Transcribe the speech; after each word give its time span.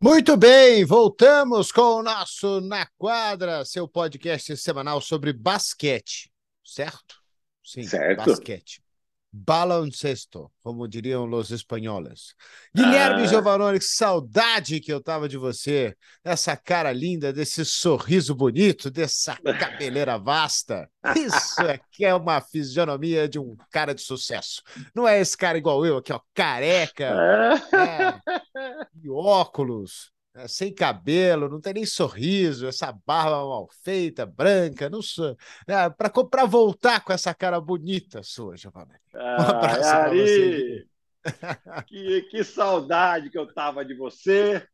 Muito 0.00 0.36
bem, 0.36 0.84
voltamos 0.84 1.72
com 1.72 1.96
o 1.96 2.02
nosso 2.02 2.60
Na 2.60 2.86
Quadra, 2.96 3.64
seu 3.64 3.88
podcast 3.88 4.56
semanal 4.56 5.00
sobre 5.00 5.32
basquete, 5.32 6.30
certo? 6.64 7.16
Sim, 7.64 7.82
certo. 7.82 8.24
basquete 8.24 8.80
baloncesto, 9.44 10.50
como 10.62 10.88
diriam 10.88 11.30
os 11.30 11.50
espanhóis. 11.50 12.34
Guilherme 12.74 13.22
ah. 13.22 13.26
Giovanoni, 13.26 13.78
que 13.78 13.84
saudade 13.84 14.80
que 14.80 14.92
eu 14.92 15.02
tava 15.02 15.28
de 15.28 15.36
você, 15.36 15.96
essa 16.24 16.56
cara 16.56 16.92
linda, 16.92 17.32
desse 17.32 17.64
sorriso 17.64 18.34
bonito, 18.34 18.90
dessa 18.90 19.36
cabeleira 19.36 20.18
vasta. 20.18 20.88
Isso 21.16 21.60
aqui 21.62 22.04
é 22.04 22.14
uma 22.14 22.40
fisionomia 22.40 23.28
de 23.28 23.38
um 23.38 23.56
cara 23.70 23.94
de 23.94 24.02
sucesso. 24.02 24.62
Não 24.94 25.06
é 25.06 25.20
esse 25.20 25.36
cara 25.36 25.56
igual 25.56 25.84
eu, 25.86 25.98
aqui, 25.98 26.12
ó, 26.12 26.20
careca, 26.34 27.14
é, 27.72 28.20
e 29.02 29.08
óculos 29.08 30.10
é, 30.38 30.46
sem 30.46 30.72
cabelo, 30.72 31.48
não 31.48 31.60
tem 31.60 31.74
nem 31.74 31.86
sorriso, 31.86 32.68
essa 32.68 32.92
barba 32.92 33.44
mal 33.44 33.68
feita, 33.82 34.24
branca, 34.24 34.88
não 34.88 35.02
sou. 35.02 35.36
É, 35.66 35.90
para 35.90 36.44
voltar 36.46 37.02
com 37.04 37.12
essa 37.12 37.34
cara 37.34 37.60
bonita 37.60 38.22
sua, 38.22 38.56
Giovanni. 38.56 38.94
Um 39.14 39.18
abraço 39.18 39.90
ah, 39.90 40.08
você. 40.08 40.86
que, 41.86 42.22
que 42.30 42.44
saudade 42.44 43.30
que 43.30 43.38
eu 43.38 43.52
tava 43.52 43.84
de 43.84 43.94
você. 43.94 44.64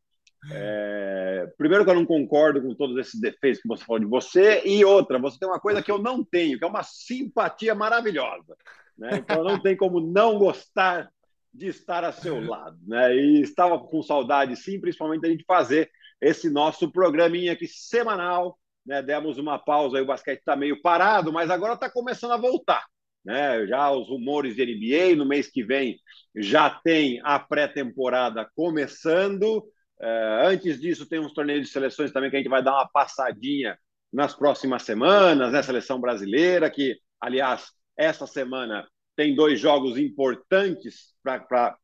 É, 0.51 1.51
primeiro 1.57 1.83
que 1.83 1.89
eu 1.89 1.95
não 1.95 2.05
concordo 2.05 2.61
com 2.61 2.75
todos 2.75 2.95
esses 2.97 3.19
defeitos 3.19 3.61
que 3.61 3.67
você 3.67 3.83
falou 3.83 3.99
de 3.99 4.05
você, 4.05 4.61
e 4.63 4.85
outra, 4.85 5.17
você 5.17 5.39
tem 5.39 5.49
uma 5.49 5.59
coisa 5.59 5.81
que 5.81 5.91
eu 5.91 5.97
não 5.97 6.23
tenho, 6.23 6.59
que 6.59 6.63
é 6.63 6.67
uma 6.67 6.83
simpatia 6.83 7.73
maravilhosa. 7.73 8.55
Né? 8.95 9.17
Então 9.17 9.43
não 9.43 9.59
tem 9.59 9.75
como 9.75 9.99
não 9.99 10.37
gostar 10.37 11.09
de 11.55 11.67
estar 11.67 12.03
a 12.03 12.11
seu 12.11 12.39
lado, 12.39 12.77
né? 12.85 13.15
E 13.15 13.41
estava 13.41 13.79
com 13.79 14.01
saudade, 14.03 14.55
sim, 14.55 14.79
principalmente 14.79 15.21
da 15.21 15.29
gente 15.29 15.45
fazer 15.47 15.89
esse 16.21 16.49
nosso 16.49 16.91
programinha 16.91 17.53
aqui 17.53 17.67
semanal, 17.67 18.59
né? 18.85 19.01
Demos 19.01 19.37
uma 19.37 19.57
pausa, 19.57 19.97
aí 19.97 20.03
o 20.03 20.07
basquete 20.07 20.39
está 20.39 20.55
meio 20.55 20.81
parado, 20.81 21.31
mas 21.31 21.49
agora 21.49 21.73
está 21.73 21.89
começando 21.89 22.31
a 22.31 22.37
voltar, 22.37 22.85
né? 23.23 23.65
Já 23.67 23.89
os 23.91 24.09
rumores 24.09 24.55
de 24.55 24.65
NBA 24.65 25.15
no 25.15 25.25
mês 25.25 25.49
que 25.49 25.63
vem 25.63 25.97
já 26.35 26.69
tem 26.69 27.21
a 27.23 27.39
pré-temporada 27.39 28.49
começando. 28.53 29.65
É, 30.01 30.41
antes 30.47 30.79
disso, 30.79 31.07
tem 31.07 31.19
uns 31.19 31.33
torneios 31.33 31.65
de 31.65 31.71
seleções 31.71 32.11
também 32.11 32.29
que 32.29 32.35
a 32.35 32.39
gente 32.39 32.49
vai 32.49 32.61
dar 32.61 32.73
uma 32.73 32.89
passadinha 32.89 33.77
nas 34.11 34.35
próximas 34.35 34.83
semanas, 34.83 35.53
né? 35.53 35.63
Seleção 35.63 36.01
brasileira, 36.01 36.69
que, 36.69 36.97
aliás, 37.21 37.71
essa 37.97 38.27
semana 38.27 38.85
tem 39.15 39.35
dois 39.35 39.59
jogos 39.59 39.97
importantes 39.97 41.13
para 41.23 41.77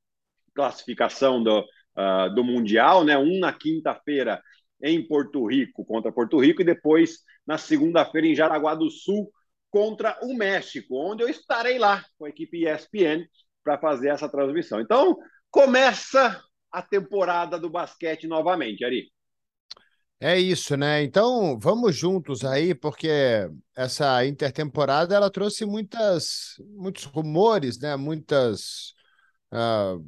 classificação 0.54 1.42
do, 1.42 1.60
uh, 1.60 2.34
do 2.36 2.44
Mundial, 2.44 3.04
né? 3.04 3.18
um 3.18 3.40
na 3.40 3.54
quinta-feira 3.54 4.42
em 4.84 5.06
Porto 5.08 5.46
Rico 5.46 5.86
contra 5.86 6.12
Porto 6.12 6.40
Rico 6.40 6.62
e 6.62 6.66
depois 6.66 7.20
na 7.46 7.58
segunda-feira 7.58 8.28
em 8.28 8.36
Jaraguá 8.36 8.76
do 8.76 8.90
Sul 8.90 9.32
contra 9.70 10.20
o 10.22 10.34
México, 10.34 10.96
onde 10.96 11.24
eu 11.24 11.30
estarei 11.30 11.80
lá 11.80 12.04
com 12.18 12.26
a 12.26 12.30
equipe 12.30 12.68
ESPN 12.68 13.26
para 13.64 13.78
fazer 13.78 14.10
essa 14.10 14.28
transmissão. 14.28 14.82
Então, 14.82 15.18
começa 15.50 16.42
a 16.72 16.82
temporada 16.82 17.58
do 17.58 17.70
basquete 17.70 18.28
novamente, 18.28 18.84
Ari. 18.84 19.10
É 20.24 20.40
isso, 20.40 20.78
né? 20.78 21.02
Então, 21.04 21.58
vamos 21.58 21.96
juntos 21.96 22.46
aí, 22.46 22.76
porque 22.76 23.10
essa 23.76 24.24
intertemporada 24.24 25.16
ela 25.16 25.32
trouxe 25.32 25.66
muitas, 25.66 26.58
muitos 26.78 27.06
rumores, 27.06 27.80
né? 27.80 27.96
Muitas, 27.96 28.94
uh, 29.52 30.06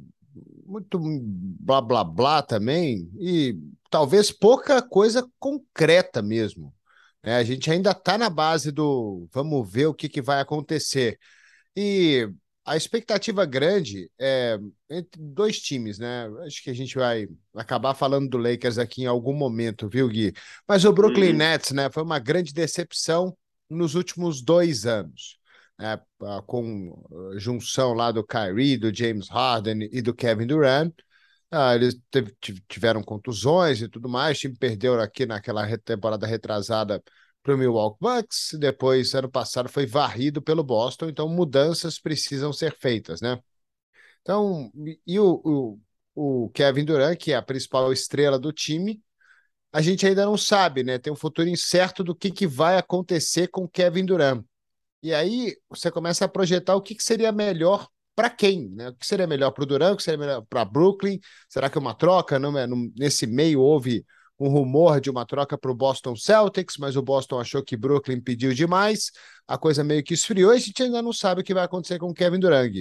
muito 0.64 1.00
blá 1.00 1.80
blá 1.80 2.04
blá 2.04 2.42
também 2.42 3.10
e 3.18 3.58
talvez 3.90 4.30
pouca 4.30 4.80
coisa 4.80 5.28
concreta 5.40 6.22
mesmo. 6.22 6.72
Né? 7.20 7.36
A 7.36 7.42
gente 7.42 7.68
ainda 7.68 7.90
está 7.90 8.16
na 8.16 8.30
base 8.30 8.70
do 8.70 9.28
vamos 9.32 9.68
ver 9.68 9.86
o 9.86 9.94
que, 9.94 10.08
que 10.08 10.22
vai 10.22 10.40
acontecer. 10.40 11.18
E 11.76 12.28
a 12.64 12.76
expectativa 12.76 13.44
grande 13.44 14.10
é 14.18 14.58
entre 14.88 15.20
dois 15.20 15.60
times, 15.60 15.98
né? 15.98 16.28
Acho 16.46 16.62
que 16.62 16.70
a 16.70 16.74
gente 16.74 16.96
vai 16.96 17.28
acabar 17.54 17.94
falando 17.94 18.28
do 18.28 18.38
Lakers 18.38 18.78
aqui 18.78 19.02
em 19.02 19.06
algum 19.06 19.34
momento, 19.34 19.88
viu, 19.88 20.08
Gui? 20.08 20.32
Mas 20.66 20.84
o 20.84 20.92
Brooklyn 20.92 21.32
uhum. 21.32 21.36
Nets, 21.36 21.72
né, 21.72 21.90
foi 21.90 22.02
uma 22.02 22.18
grande 22.18 22.54
decepção 22.54 23.36
nos 23.68 23.94
últimos 23.94 24.42
dois 24.42 24.86
anos. 24.86 25.38
Né? 25.78 26.00
Com 26.46 27.04
junção 27.36 27.92
lá 27.92 28.10
do 28.10 28.24
Kyrie, 28.24 28.78
do 28.78 28.94
James 28.94 29.28
Harden 29.28 29.88
e 29.92 30.00
do 30.00 30.14
Kevin 30.14 30.46
Durant. 30.46 30.94
Ah, 31.50 31.74
eles 31.74 31.96
tiveram 32.68 33.02
contusões 33.02 33.80
e 33.82 33.88
tudo 33.88 34.08
mais. 34.08 34.38
O 34.38 34.40
time 34.40 34.56
perdeu 34.56 34.98
aqui 35.00 35.26
naquela 35.26 35.66
temporada 35.78 36.26
retrasada 36.26 37.02
para 37.44 37.54
o 37.54 37.58
Milwaukee 37.58 37.98
Bucks, 38.00 38.56
depois, 38.58 39.14
ano 39.14 39.30
passado, 39.30 39.68
foi 39.68 39.84
varrido 39.86 40.40
pelo 40.40 40.64
Boston, 40.64 41.10
então 41.10 41.28
mudanças 41.28 41.98
precisam 41.98 42.52
ser 42.54 42.74
feitas, 42.76 43.20
né? 43.20 43.38
Então, 44.22 44.72
e 45.06 45.20
o, 45.20 45.78
o, 46.14 46.44
o 46.46 46.50
Kevin 46.50 46.86
Durant, 46.86 47.18
que 47.18 47.32
é 47.32 47.36
a 47.36 47.42
principal 47.42 47.92
estrela 47.92 48.38
do 48.38 48.50
time, 48.50 49.02
a 49.70 49.82
gente 49.82 50.06
ainda 50.06 50.24
não 50.24 50.38
sabe, 50.38 50.82
né? 50.82 50.98
Tem 50.98 51.12
um 51.12 51.16
futuro 51.16 51.48
incerto 51.48 52.02
do 52.02 52.14
que, 52.14 52.30
que 52.30 52.46
vai 52.46 52.78
acontecer 52.78 53.48
com 53.48 53.68
Kevin 53.68 54.06
Durant. 54.06 54.42
E 55.02 55.12
aí 55.12 55.54
você 55.68 55.90
começa 55.90 56.24
a 56.24 56.28
projetar 56.28 56.74
o 56.74 56.80
que, 56.80 56.94
que 56.94 57.04
seria 57.04 57.30
melhor 57.30 57.86
para 58.14 58.30
quem, 58.30 58.70
né? 58.70 58.88
O 58.88 58.94
que 58.94 59.06
seria 59.06 59.26
melhor 59.26 59.50
para 59.50 59.64
o 59.64 59.66
Durant, 59.66 59.92
o 59.92 59.96
que 59.98 60.02
seria 60.02 60.18
melhor 60.18 60.42
para 60.48 60.64
Brooklyn? 60.64 61.20
Será 61.46 61.68
que 61.68 61.78
uma 61.78 61.94
troca? 61.94 62.38
Não, 62.38 62.56
é? 62.58 62.66
nesse 62.96 63.26
meio 63.26 63.60
houve 63.60 64.06
um 64.38 64.48
rumor 64.48 65.00
de 65.00 65.10
uma 65.10 65.24
troca 65.24 65.56
para 65.56 65.70
o 65.70 65.74
Boston 65.74 66.16
Celtics, 66.16 66.76
mas 66.78 66.96
o 66.96 67.02
Boston 67.02 67.40
achou 67.40 67.62
que 67.62 67.76
Brooklyn 67.76 68.20
pediu 68.20 68.52
demais, 68.52 69.10
a 69.46 69.56
coisa 69.56 69.84
meio 69.84 70.02
que 70.02 70.14
esfriou 70.14 70.52
e 70.52 70.56
a 70.56 70.60
gente 70.60 70.82
ainda 70.82 71.00
não 71.00 71.12
sabe 71.12 71.40
o 71.40 71.44
que 71.44 71.54
vai 71.54 71.64
acontecer 71.64 71.98
com 71.98 72.08
o 72.08 72.14
Kevin 72.14 72.40
Durant. 72.40 72.72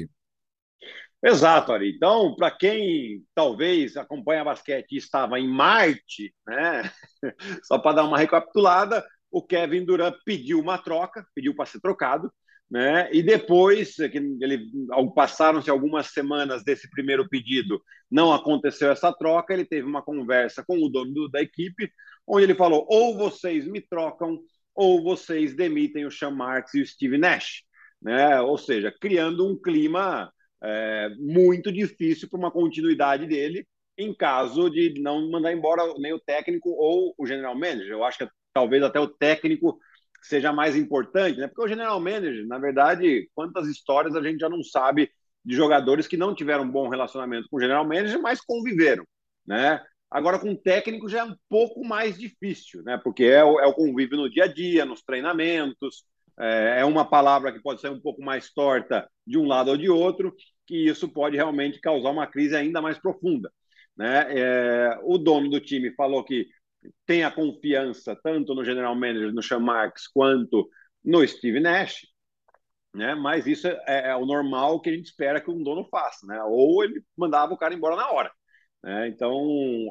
Exato, 1.24 1.72
Ari. 1.72 1.96
Então, 1.96 2.36
para 2.36 2.52
quem 2.52 3.24
talvez 3.34 3.96
acompanha 3.96 4.44
basquete 4.44 4.92
e 4.92 4.98
estava 4.98 5.40
em 5.40 5.48
Marte, 5.48 6.34
né? 6.46 6.92
Só 7.64 7.80
para 7.80 7.98
dar 7.98 8.04
uma 8.04 8.18
recapitulada, 8.18 9.06
o 9.32 9.42
Kevin 9.42 9.86
Durant 9.86 10.16
pediu 10.26 10.60
uma 10.60 10.78
troca, 10.78 11.26
pediu 11.34 11.56
para 11.56 11.66
ser 11.66 11.80
trocado, 11.80 12.30
né? 12.74 13.08
E 13.14 13.22
depois, 13.22 13.96
que 13.98 14.18
ele 14.18 14.66
passaram-se 15.14 15.70
algumas 15.70 16.08
semanas 16.08 16.64
desse 16.64 16.90
primeiro 16.90 17.30
pedido, 17.30 17.80
não 18.10 18.34
aconteceu 18.34 18.90
essa 18.90 19.14
troca. 19.14 19.54
Ele 19.54 19.64
teve 19.64 19.86
uma 19.86 20.02
conversa 20.02 20.64
com 20.66 20.80
o 20.80 20.90
dono 20.90 21.14
do, 21.14 21.30
da 21.30 21.40
equipe, 21.40 21.92
onde 22.26 22.46
ele 22.46 22.56
falou: 22.56 22.84
ou 22.90 23.16
vocês 23.16 23.68
me 23.68 23.80
trocam, 23.80 24.40
ou 24.74 25.04
vocês 25.04 25.56
demitem 25.56 26.08
o 26.08 26.12
Sean 26.12 26.32
Marks 26.32 26.74
e 26.74 26.82
o 26.82 26.86
Steve 26.88 27.20
Nash, 27.20 27.62
né? 28.02 28.42
Ou 28.42 28.58
seja, 28.58 28.92
criando 29.00 29.48
um 29.48 29.56
clima 29.56 30.34
é, 30.64 31.10
muito 31.20 31.72
difícil 31.72 32.28
para 32.28 32.40
uma 32.40 32.50
continuidade 32.50 33.28
dele 33.28 33.68
em 33.96 34.12
caso 34.16 34.68
de 34.72 35.00
não 35.00 35.30
mandar 35.30 35.54
embora 35.54 35.84
nem 36.00 36.12
o 36.12 36.20
técnico 36.20 36.72
ou 36.72 37.14
o 37.20 37.28
general 37.28 37.54
manager. 37.54 37.92
Eu 37.92 38.04
acho 38.04 38.18
que 38.18 38.28
talvez 38.52 38.82
até 38.82 39.00
o 39.00 39.08
técnico 39.08 39.78
seja 40.28 40.54
mais 40.54 40.76
importante, 40.76 41.40
né? 41.40 41.48
Porque 41.48 41.64
o 41.64 41.68
general 41.68 42.00
manager, 42.00 42.48
na 42.48 42.58
verdade, 42.58 43.30
quantas 43.34 43.68
histórias 43.68 44.16
a 44.16 44.22
gente 44.22 44.40
já 44.40 44.50
não 44.50 44.64
sabe 44.64 45.12
de 45.44 45.56
jogadores 45.56 46.08
que 46.08 46.18
não 46.18 46.34
tiveram 46.34 46.64
um 46.64 46.72
bom 46.72 46.88
relacionamento 46.88 47.48
com 47.50 47.58
o 47.58 47.62
general 47.62 47.86
manager, 47.86 48.22
mas 48.22 48.42
conviveram, 48.42 49.06
né? 49.46 49.82
Agora, 50.10 50.38
com 50.38 50.52
o 50.52 50.58
técnico 50.58 51.10
já 51.10 51.20
é 51.20 51.24
um 51.24 51.36
pouco 51.50 51.84
mais 51.84 52.18
difícil, 52.18 52.84
né? 52.84 53.00
Porque 53.04 53.24
é 53.24 53.44
o, 53.44 53.60
é 53.60 53.66
o 53.66 53.74
convívio 53.74 54.18
no 54.18 54.30
dia 54.30 54.44
a 54.44 54.48
dia, 54.48 54.86
nos 54.86 55.02
treinamentos, 55.02 56.06
é, 56.40 56.80
é 56.80 56.86
uma 56.86 57.06
palavra 57.06 57.52
que 57.52 57.62
pode 57.62 57.82
ser 57.82 57.90
um 57.90 58.00
pouco 58.00 58.22
mais 58.22 58.52
torta 58.52 59.10
de 59.26 59.38
um 59.38 59.48
lado 59.48 59.72
ou 59.72 59.78
de 59.78 59.90
outro, 59.90 60.34
que 60.66 60.88
isso 60.88 61.10
pode 61.10 61.36
realmente 61.36 61.80
causar 61.80 62.10
uma 62.10 62.28
crise 62.28 62.56
ainda 62.56 62.82
mais 62.82 62.98
profunda. 62.98 63.52
Né? 63.96 64.26
É, 64.30 65.00
o 65.04 65.18
dono 65.18 65.50
do 65.50 65.60
time 65.60 65.94
falou 65.96 66.24
que 66.24 66.48
tem 67.06 67.24
a 67.24 67.32
confiança 67.32 68.16
tanto 68.24 68.54
no 68.54 68.64
general 68.64 68.96
manager, 68.96 69.34
no 69.34 69.44
Sean 69.44 69.60
Marks, 69.60 70.08
quanto 70.08 70.70
no 71.04 71.26
Steve 71.28 71.60
Nash, 71.60 72.02
né? 72.94 73.16
Mas 73.16 73.48
isso 73.48 73.68
é, 73.68 74.10
é, 74.10 74.16
o 74.16 74.26
normal 74.26 74.80
que 74.82 74.90
a 74.90 74.94
gente 74.94 75.06
espera 75.08 75.42
que 75.42 75.50
um 75.50 75.64
dono 75.64 75.86
faça, 75.90 76.26
né? 76.28 76.42
Ou 76.44 76.84
ele 76.84 77.04
mandava 77.18 77.54
o 77.54 77.58
cara 77.58 77.74
embora 77.74 77.96
na 77.96 78.10
hora. 78.12 78.32
Né? 78.84 79.08
Então, 79.08 79.40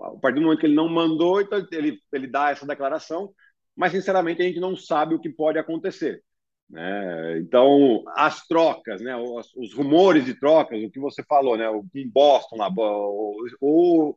a 0.04 0.20
partir 0.20 0.36
do 0.36 0.42
momento 0.42 0.60
que 0.60 0.66
ele 0.66 0.74
não 0.74 0.88
mandou, 0.88 1.40
então 1.40 1.66
ele, 1.72 1.98
ele 2.12 2.26
dá 2.26 2.50
essa 2.50 2.66
declaração, 2.66 3.32
mas 3.74 3.92
sinceramente 3.92 4.42
a 4.42 4.44
gente 4.44 4.60
não 4.60 4.76
sabe 4.76 5.14
o 5.14 5.20
que 5.20 5.30
pode 5.30 5.58
acontecer. 5.58 6.22
Né? 6.68 7.38
Então, 7.38 8.04
as 8.08 8.46
trocas, 8.46 9.00
né? 9.00 9.16
os, 9.16 9.54
os, 9.56 9.74
rumores 9.74 10.24
de 10.24 10.34
trocas, 10.38 10.82
o 10.82 10.90
que 10.90 11.00
você 11.00 11.22
falou, 11.24 11.56
né? 11.56 11.68
o 11.68 11.84
Boston, 12.12 12.56
lá, 12.56 12.68
o, 12.68 13.36
o, 13.60 14.16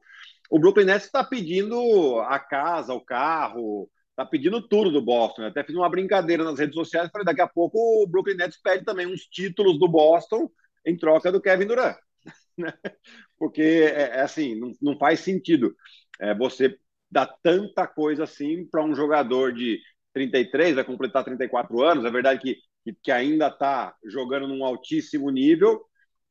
o 0.49 0.59
Brooklyn 0.59 0.85
Nets 0.85 1.05
está 1.05 1.23
pedindo 1.23 2.19
a 2.21 2.39
casa, 2.39 2.93
o 2.93 3.01
carro, 3.01 3.89
está 4.11 4.25
pedindo 4.25 4.61
tudo 4.61 4.91
do 4.91 5.01
Boston. 5.01 5.43
Eu 5.43 5.47
até 5.49 5.63
fiz 5.63 5.75
uma 5.75 5.89
brincadeira 5.89 6.43
nas 6.43 6.59
redes 6.59 6.75
sociais, 6.75 7.09
falei, 7.11 7.25
daqui 7.25 7.41
a 7.41 7.47
pouco 7.47 7.77
o 7.77 8.07
Brooklyn 8.07 8.35
Nets 8.35 8.59
pede 8.61 8.85
também 8.85 9.05
uns 9.05 9.21
títulos 9.21 9.77
do 9.79 9.87
Boston 9.87 10.49
em 10.85 10.95
troca 10.97 11.31
do 11.31 11.41
Kevin 11.41 11.67
Durant. 11.67 11.97
Né? 12.57 12.71
Porque, 13.37 13.61
é, 13.61 14.17
é 14.17 14.21
assim, 14.21 14.57
não, 14.57 14.71
não, 14.81 14.97
faz 14.97 15.19
sentido. 15.19 15.75
é, 16.21 16.33
você 16.33 16.79
dá 17.11 17.25
tanta 17.25 17.85
coisa 17.85 18.23
assim 18.23 18.65
para 18.65 18.81
um 18.81 18.95
jogador 18.95 19.53
de 19.53 19.79
33, 20.13 20.75
vai 20.75 20.83
completar 20.85 21.25
34 21.25 21.83
anos. 21.83 22.05
É 22.05 22.09
verdade 22.09 22.39
que, 22.39 22.93
que 23.03 23.11
ainda 23.11 23.47
está 23.47 23.93
jogando 24.05 24.47
num 24.47 24.63
altíssimo 24.63 25.29
nível, 25.29 25.83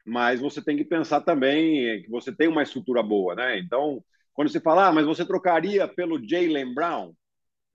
mas 0.05 0.41
você 0.41 0.63
tem 0.63 0.77
que 0.77 0.85
pensar 0.85 1.23
também 1.23 2.03
que 2.03 2.11
você 2.11 2.31
tem 2.31 2.47
uma 2.47 2.63
estrutura 2.63 3.03
boa, 3.03 3.35
né? 3.35 3.59
Então, 3.59 4.05
quando 4.35 4.51
você 4.51 4.61
fala, 4.61 4.89
ah, 4.89 4.93
mas 4.93 5.07
você 5.07 5.25
trocaria 5.25 5.89
pelo 5.89 6.23
Jalen 6.23 6.75
Brown? 6.75 7.13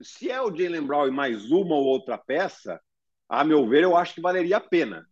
Se 0.00 0.30
é 0.30 0.40
o 0.40 0.54
Jalen 0.54 0.86
Brown 0.86 1.08
e 1.08 1.10
mais 1.10 1.50
uma 1.50 1.74
ou 1.74 1.84
outra 1.84 2.16
peça, 2.16 2.80
a 3.28 3.44
meu 3.44 3.68
ver, 3.68 3.82
eu 3.82 3.96
acho 3.96 4.14
que 4.14 4.20
valeria 4.20 4.58
a 4.58 4.60
pena. 4.60 5.04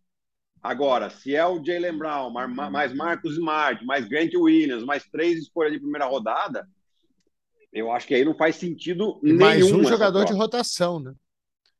Agora, 0.61 1.09
se 1.09 1.35
é 1.35 1.45
o 1.45 1.63
Jalen 1.63 1.97
Brown, 1.97 2.31
mais 2.31 2.93
Marcos 2.93 3.33
Smart, 3.33 3.85
mais 3.85 4.07
Grant 4.07 4.33
Williams, 4.33 4.83
mais 4.83 5.03
três 5.05 5.39
escolhas 5.39 5.73
de 5.73 5.79
primeira 5.79 6.05
rodada, 6.05 6.67
eu 7.71 7.91
acho 7.91 8.07
que 8.07 8.15
aí 8.15 8.25
não 8.25 8.35
faz 8.35 8.55
sentido 8.55 9.19
e 9.23 9.27
nenhum. 9.27 9.39
Mais 9.39 9.71
um 9.71 9.83
jogador 9.83 10.25
de 10.25 10.33
rotação, 10.33 10.99
né? 10.99 11.13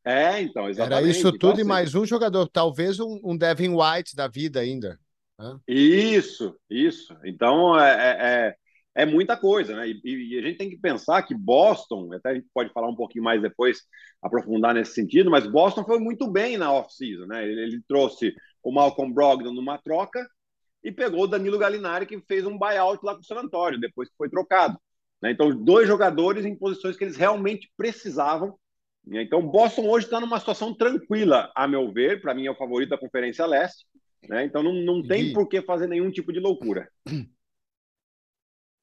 É, 0.03 0.42
então, 0.42 0.69
exatamente. 0.69 1.03
Era 1.03 1.09
isso 1.09 1.31
tudo 1.31 1.35
então, 1.35 1.50
e 1.50 1.53
assim, 1.53 1.63
mais 1.63 1.95
um 1.95 2.06
jogador, 2.06 2.47
talvez 2.47 3.00
um, 3.00 3.19
um 3.24 3.38
Devin 3.38 3.75
White 3.75 4.15
da 4.15 4.27
vida 4.27 4.59
ainda. 4.59 5.00
Né? 5.39 5.59
Isso, 5.68 6.56
isso. 6.69 7.18
Então, 7.24 7.80
é, 7.80 7.91
é, 7.91 8.47
é 8.47 8.56
é 9.00 9.06
muita 9.06 9.38
coisa, 9.38 9.75
né? 9.75 9.88
E, 9.88 10.01
e, 10.03 10.39
a 10.39 10.41
gente 10.41 10.57
tem 10.57 10.69
que 10.69 10.77
pensar 10.77 11.24
que 11.24 11.33
Boston, 11.33 12.12
até 12.13 12.30
a 12.31 12.33
gente 12.36 12.47
pode 12.53 12.71
falar 12.74 12.89
um 12.89 12.95
pouquinho 12.95 13.24
mais 13.24 13.41
depois, 13.41 13.81
aprofundar 14.21 14.74
nesse 14.74 14.94
sentido, 14.94 15.31
mas 15.31 15.47
Boston 15.47 15.86
foi 15.86 16.00
muito 16.00 16.30
bem 16.30 16.57
na 16.57 16.71
off-season, 16.74 17.25
né? 17.25 17.47
Ele, 17.47 17.62
ele, 17.62 17.83
trouxe 17.88 18.33
o 18.62 18.71
Malcolm 18.74 19.13
Brogdon 19.13 19.53
numa 19.53 19.77
troca 19.77 20.27
e 20.83 20.91
pegou 20.91 21.24
o 21.24 21.27
Danilo 21.27 21.57
Gallinari, 21.57 22.06
que 22.06 22.19
fez 22.27 22.45
um 22.45 22.57
buyout 22.57 23.00
lá 23.06 23.13
com 23.13 23.21
o 23.21 23.24
San 23.24 23.38
Antonio, 23.38 23.80
depois 23.80 24.09
que 24.09 24.18
foi 24.18 24.30
trocado. 24.30 24.77
Né? 25.21 25.31
Então, 25.31 25.50
dois 25.50 25.88
jogadores 25.88 26.45
em 26.45 26.56
posições 26.56 26.97
que 26.97 27.03
eles 27.03 27.15
realmente 27.15 27.71
precisavam. 27.77 28.57
Né? 29.06 29.24
Então, 29.24 29.42
Boston 29.42 29.88
hoje 29.88 30.07
está 30.07 30.19
numa 30.19 30.39
situação 30.39 30.74
tranquila, 30.74 31.51
a 31.56 31.68
meu 31.68 31.92
ver, 31.92 32.21
para 32.21 32.33
mim 32.33 32.47
é 32.47 32.51
o 32.51 32.57
favorito 32.57 32.89
da 32.89 32.97
Conferência 32.97 33.45
Leste. 33.45 33.85
Né? 34.27 34.45
Então, 34.45 34.62
não, 34.62 34.74
não 34.74 35.01
tem 35.01 35.33
por 35.33 35.48
que 35.48 35.62
fazer 35.62 35.88
nenhum 35.88 36.12
tipo 36.12 36.33
de 36.33 36.39
loucura. 36.39 36.89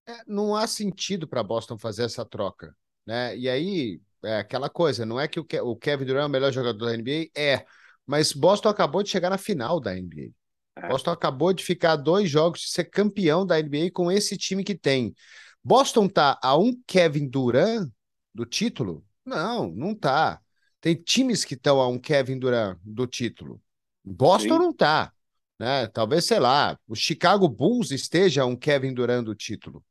É, 0.08 0.22
não 0.26 0.54
há 0.54 0.66
sentido 0.66 1.26
para 1.26 1.42
Boston 1.42 1.76
fazer 1.76 2.04
essa 2.04 2.24
troca, 2.24 2.74
né? 3.04 3.36
E 3.36 3.48
aí 3.48 4.00
é 4.24 4.38
aquela 4.38 4.70
coisa, 4.70 5.04
não 5.04 5.18
é 5.18 5.26
que 5.26 5.40
o, 5.40 5.44
Ke 5.44 5.60
o 5.60 5.74
Kevin 5.74 6.04
Durant 6.04 6.22
é 6.22 6.26
o 6.26 6.30
melhor 6.30 6.52
jogador 6.52 6.86
da 6.86 6.96
NBA, 6.96 7.28
é, 7.36 7.66
mas 8.06 8.32
Boston 8.32 8.68
acabou 8.68 9.02
de 9.02 9.10
chegar 9.10 9.30
na 9.30 9.38
final 9.38 9.80
da 9.80 9.94
NBA. 9.94 10.30
É. 10.76 10.88
Boston 10.88 11.10
acabou 11.10 11.52
de 11.52 11.64
ficar 11.64 11.96
dois 11.96 12.30
jogos 12.30 12.60
de 12.60 12.68
ser 12.68 12.84
campeão 12.84 13.44
da 13.44 13.60
NBA 13.60 13.90
com 13.92 14.10
esse 14.12 14.36
time 14.36 14.62
que 14.62 14.74
tem. 14.74 15.14
Boston 15.62 16.08
tá 16.08 16.38
a 16.40 16.56
um 16.56 16.72
Kevin 16.86 17.28
Durant 17.28 17.90
do 18.32 18.46
título? 18.46 19.04
Não, 19.24 19.68
não 19.72 19.94
tá. 19.94 20.40
Tem 20.80 20.94
times 20.94 21.44
que 21.44 21.54
estão 21.54 21.80
a 21.80 21.88
um 21.88 21.98
Kevin 21.98 22.38
Durant 22.38 22.78
do 22.84 23.06
título. 23.06 23.60
Boston 24.04 24.54
Sim. 24.54 24.58
não 24.60 24.72
tá. 24.72 25.12
Né? 25.58 25.86
Talvez, 25.88 26.24
sei 26.24 26.38
lá, 26.38 26.78
o 26.86 26.94
Chicago 26.94 27.48
Bulls 27.48 27.90
esteja 27.90 28.44
um 28.44 28.56
Kevin 28.56 28.92
Durant 28.92 29.24
do 29.24 29.34
título. 29.34 29.84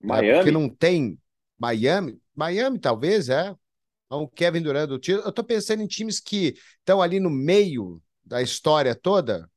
Miami? 0.00 0.28
É, 0.28 0.34
porque 0.36 0.50
não 0.50 0.68
tem 0.68 1.18
Miami. 1.58 2.18
Miami, 2.34 2.78
talvez, 2.78 3.28
é. 3.28 3.54
Um 4.10 4.26
Kevin 4.26 4.62
Durant 4.62 4.88
do 4.88 4.98
título. 4.98 5.24
Eu 5.24 5.30
estou 5.30 5.44
pensando 5.44 5.82
em 5.82 5.86
times 5.86 6.20
que 6.20 6.54
estão 6.78 7.02
ali 7.02 7.18
no 7.18 7.30
meio 7.30 8.00
da 8.24 8.40
história 8.40 8.94
toda. 8.94 9.50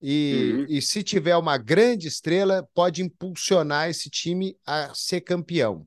E, 0.00 0.52
uhum. 0.52 0.66
e 0.68 0.82
se 0.82 1.02
tiver 1.02 1.36
uma 1.36 1.56
grande 1.56 2.06
estrela, 2.06 2.66
pode 2.74 3.02
impulsionar 3.02 3.88
esse 3.88 4.08
time 4.08 4.56
a 4.64 4.94
ser 4.94 5.22
campeão. 5.22 5.86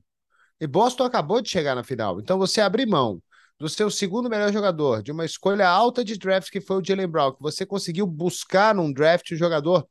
E 0.60 0.66
Boston 0.66 1.04
acabou 1.04 1.40
de 1.40 1.48
chegar 1.48 1.74
na 1.74 1.82
final. 1.82 2.20
Então 2.20 2.38
você 2.38 2.60
abrir 2.60 2.86
mão 2.86 3.22
do 3.60 3.68
seu 3.68 3.90
segundo 3.90 4.30
melhor 4.30 4.50
jogador, 4.50 5.02
de 5.02 5.12
uma 5.12 5.26
escolha 5.26 5.68
alta 5.68 6.02
de 6.02 6.16
draft 6.18 6.50
que 6.50 6.62
foi 6.62 6.78
o 6.78 6.84
Jalen 6.84 7.06
Brown, 7.06 7.34
que 7.34 7.42
você 7.42 7.66
conseguiu 7.66 8.06
buscar 8.06 8.74
num 8.74 8.90
draft 8.90 9.30
um 9.32 9.36
jogador 9.36 9.86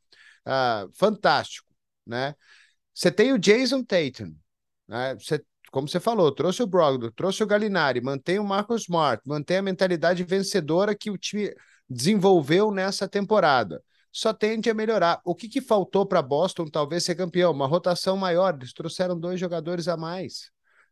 uh, 0.47 0.91
fantástico, 0.95 1.67
né? 2.05 2.33
Você 2.95 3.11
tem 3.11 3.31
o 3.31 3.37
Jason 3.37 3.83
Tatum, 3.83 4.35
né? 4.87 5.13
Você, 5.13 5.39
como 5.71 5.87
você 5.87 5.99
falou, 5.99 6.31
trouxe 6.31 6.63
o 6.63 6.67
Brogdon, 6.67 7.11
trouxe 7.11 7.43
o 7.43 7.47
Galinari, 7.47 8.01
mantém 8.01 8.39
o 8.39 8.43
Marcus 8.43 8.81
Smart, 8.81 9.21
mantém 9.23 9.57
a 9.57 9.61
mentalidade 9.61 10.23
vencedora 10.23 10.95
que 10.95 11.11
o 11.11 11.17
time 11.17 11.53
desenvolveu 11.87 12.71
nessa 12.71 13.07
temporada. 13.07 13.83
Só 14.11 14.33
tende 14.33 14.67
a 14.67 14.73
melhorar. 14.73 15.21
O 15.23 15.35
que, 15.35 15.47
que 15.47 15.61
faltou 15.61 16.07
para 16.07 16.23
Boston 16.23 16.65
talvez 16.65 17.03
ser 17.05 17.13
campeão? 17.13 17.51
Uma 17.51 17.67
rotação 17.67 18.17
maior. 18.17 18.55
Eles 18.55 18.73
trouxeram 18.73 19.17
dois 19.19 19.39
jogadores 19.39 19.87
a 19.87 19.95
mais, 19.95 20.49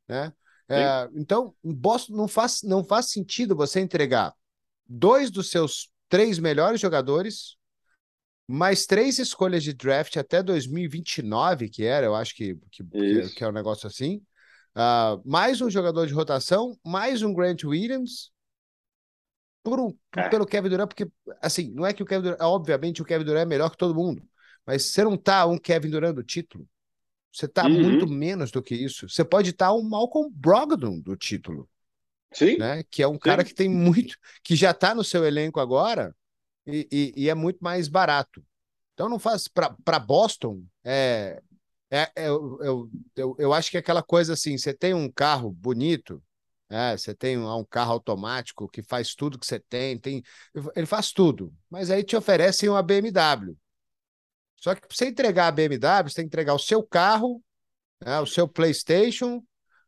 né? 0.07 0.31
É, 0.69 1.09
então, 1.15 1.53
Boston 1.63 2.13
não 2.13 2.27
faz, 2.27 2.61
não 2.63 2.83
faz 2.83 3.09
sentido 3.09 3.55
você 3.55 3.79
entregar 3.79 4.33
dois 4.85 5.31
dos 5.31 5.49
seus 5.49 5.89
três 6.09 6.39
melhores 6.39 6.79
jogadores 6.79 7.57
mais 8.47 8.85
três 8.85 9.19
escolhas 9.19 9.61
de 9.61 9.73
draft 9.73 10.15
até 10.15 10.41
2029, 10.41 11.69
que 11.69 11.83
era, 11.83 12.05
eu 12.05 12.15
acho 12.15 12.33
que, 12.33 12.55
que, 12.71 12.83
que 13.35 13.43
é 13.43 13.47
um 13.47 13.51
negócio 13.51 13.87
assim. 13.87 14.21
Uh, 14.73 15.21
mais 15.25 15.59
um 15.59 15.69
jogador 15.69 16.05
de 16.07 16.13
rotação, 16.13 16.77
mais 16.85 17.21
um 17.21 17.33
Grant 17.33 17.65
Williams, 17.65 18.31
por 19.63 19.81
um, 19.81 19.93
é. 20.15 20.29
pelo 20.29 20.45
Kevin 20.45 20.69
Durant, 20.69 20.87
porque, 20.87 21.11
assim, 21.41 21.73
não 21.73 21.85
é 21.85 21.91
que 21.91 22.01
o 22.01 22.05
Kevin 22.05 22.23
Durant, 22.23 22.39
obviamente 22.41 23.01
o 23.01 23.05
Kevin 23.05 23.25
Durant 23.25 23.41
é 23.41 23.45
melhor 23.45 23.69
que 23.69 23.77
todo 23.77 23.93
mundo, 23.93 24.23
mas 24.65 24.83
você 24.83 25.03
não 25.03 25.17
tá 25.17 25.45
um 25.45 25.57
Kevin 25.57 25.89
Durant 25.89 26.15
do 26.15 26.23
título. 26.23 26.65
Você 27.37 27.47
tá 27.47 27.67
uhum. 27.67 27.83
muito 27.83 28.07
menos 28.07 28.49
do 28.49 28.63
que 28.63 28.73
isso. 28.73 29.07
Você 29.07 29.23
pode 29.23 29.51
estar 29.51 29.67
tá 29.67 29.73
um 29.73 29.83
Malcolm 29.83 30.27
Brogdon 30.33 30.99
do 30.99 31.15
título. 31.15 31.69
Sim. 32.33 32.57
Né? 32.57 32.81
Que 32.89 33.03
é 33.03 33.07
um 33.07 33.13
Sim. 33.13 33.19
cara 33.19 33.43
que 33.43 33.53
tem 33.53 33.69
muito, 33.69 34.17
que 34.43 34.55
já 34.55 34.73
tá 34.73 34.95
no 34.95 35.03
seu 35.03 35.23
elenco 35.23 35.59
agora, 35.59 36.15
e, 36.65 36.87
e, 36.91 37.13
e 37.15 37.29
é 37.29 37.35
muito 37.35 37.59
mais 37.59 37.87
barato. 37.87 38.43
Então 38.95 39.07
não 39.07 39.19
faz 39.19 39.47
para 39.47 39.99
Boston 39.99 40.63
é, 40.83 41.39
é, 41.91 42.11
é 42.15 42.27
eu, 42.27 42.57
eu, 42.59 42.89
eu, 43.15 43.35
eu, 43.37 43.53
acho 43.53 43.69
que 43.69 43.77
é 43.77 43.81
aquela 43.81 44.01
coisa 44.01 44.33
assim, 44.33 44.57
você 44.57 44.73
tem 44.73 44.95
um 44.95 45.09
carro 45.09 45.51
bonito, 45.51 46.19
é, 46.67 46.97
você 46.97 47.13
tem 47.13 47.37
um, 47.37 47.55
um, 47.55 47.63
carro 47.63 47.91
automático 47.91 48.67
que 48.67 48.81
faz 48.81 49.13
tudo 49.13 49.37
que 49.37 49.45
você 49.45 49.59
tem, 49.59 49.95
tem, 49.99 50.23
ele 50.75 50.87
faz 50.87 51.11
tudo, 51.11 51.53
mas 51.69 51.91
aí 51.91 52.03
te 52.03 52.15
oferecem 52.15 52.67
uma 52.67 52.81
BMW. 52.81 53.55
Só 54.57 54.73
que 54.73 54.81
para 54.81 54.89
você 54.91 55.07
entregar 55.07 55.47
a 55.47 55.51
BMW, 55.51 56.09
você 56.09 56.15
tem 56.15 56.25
que 56.25 56.29
entregar 56.29 56.53
o 56.53 56.59
seu 56.59 56.83
carro, 56.83 57.41
né, 58.03 58.19
o 58.19 58.25
seu 58.25 58.47
PlayStation, 58.47 59.43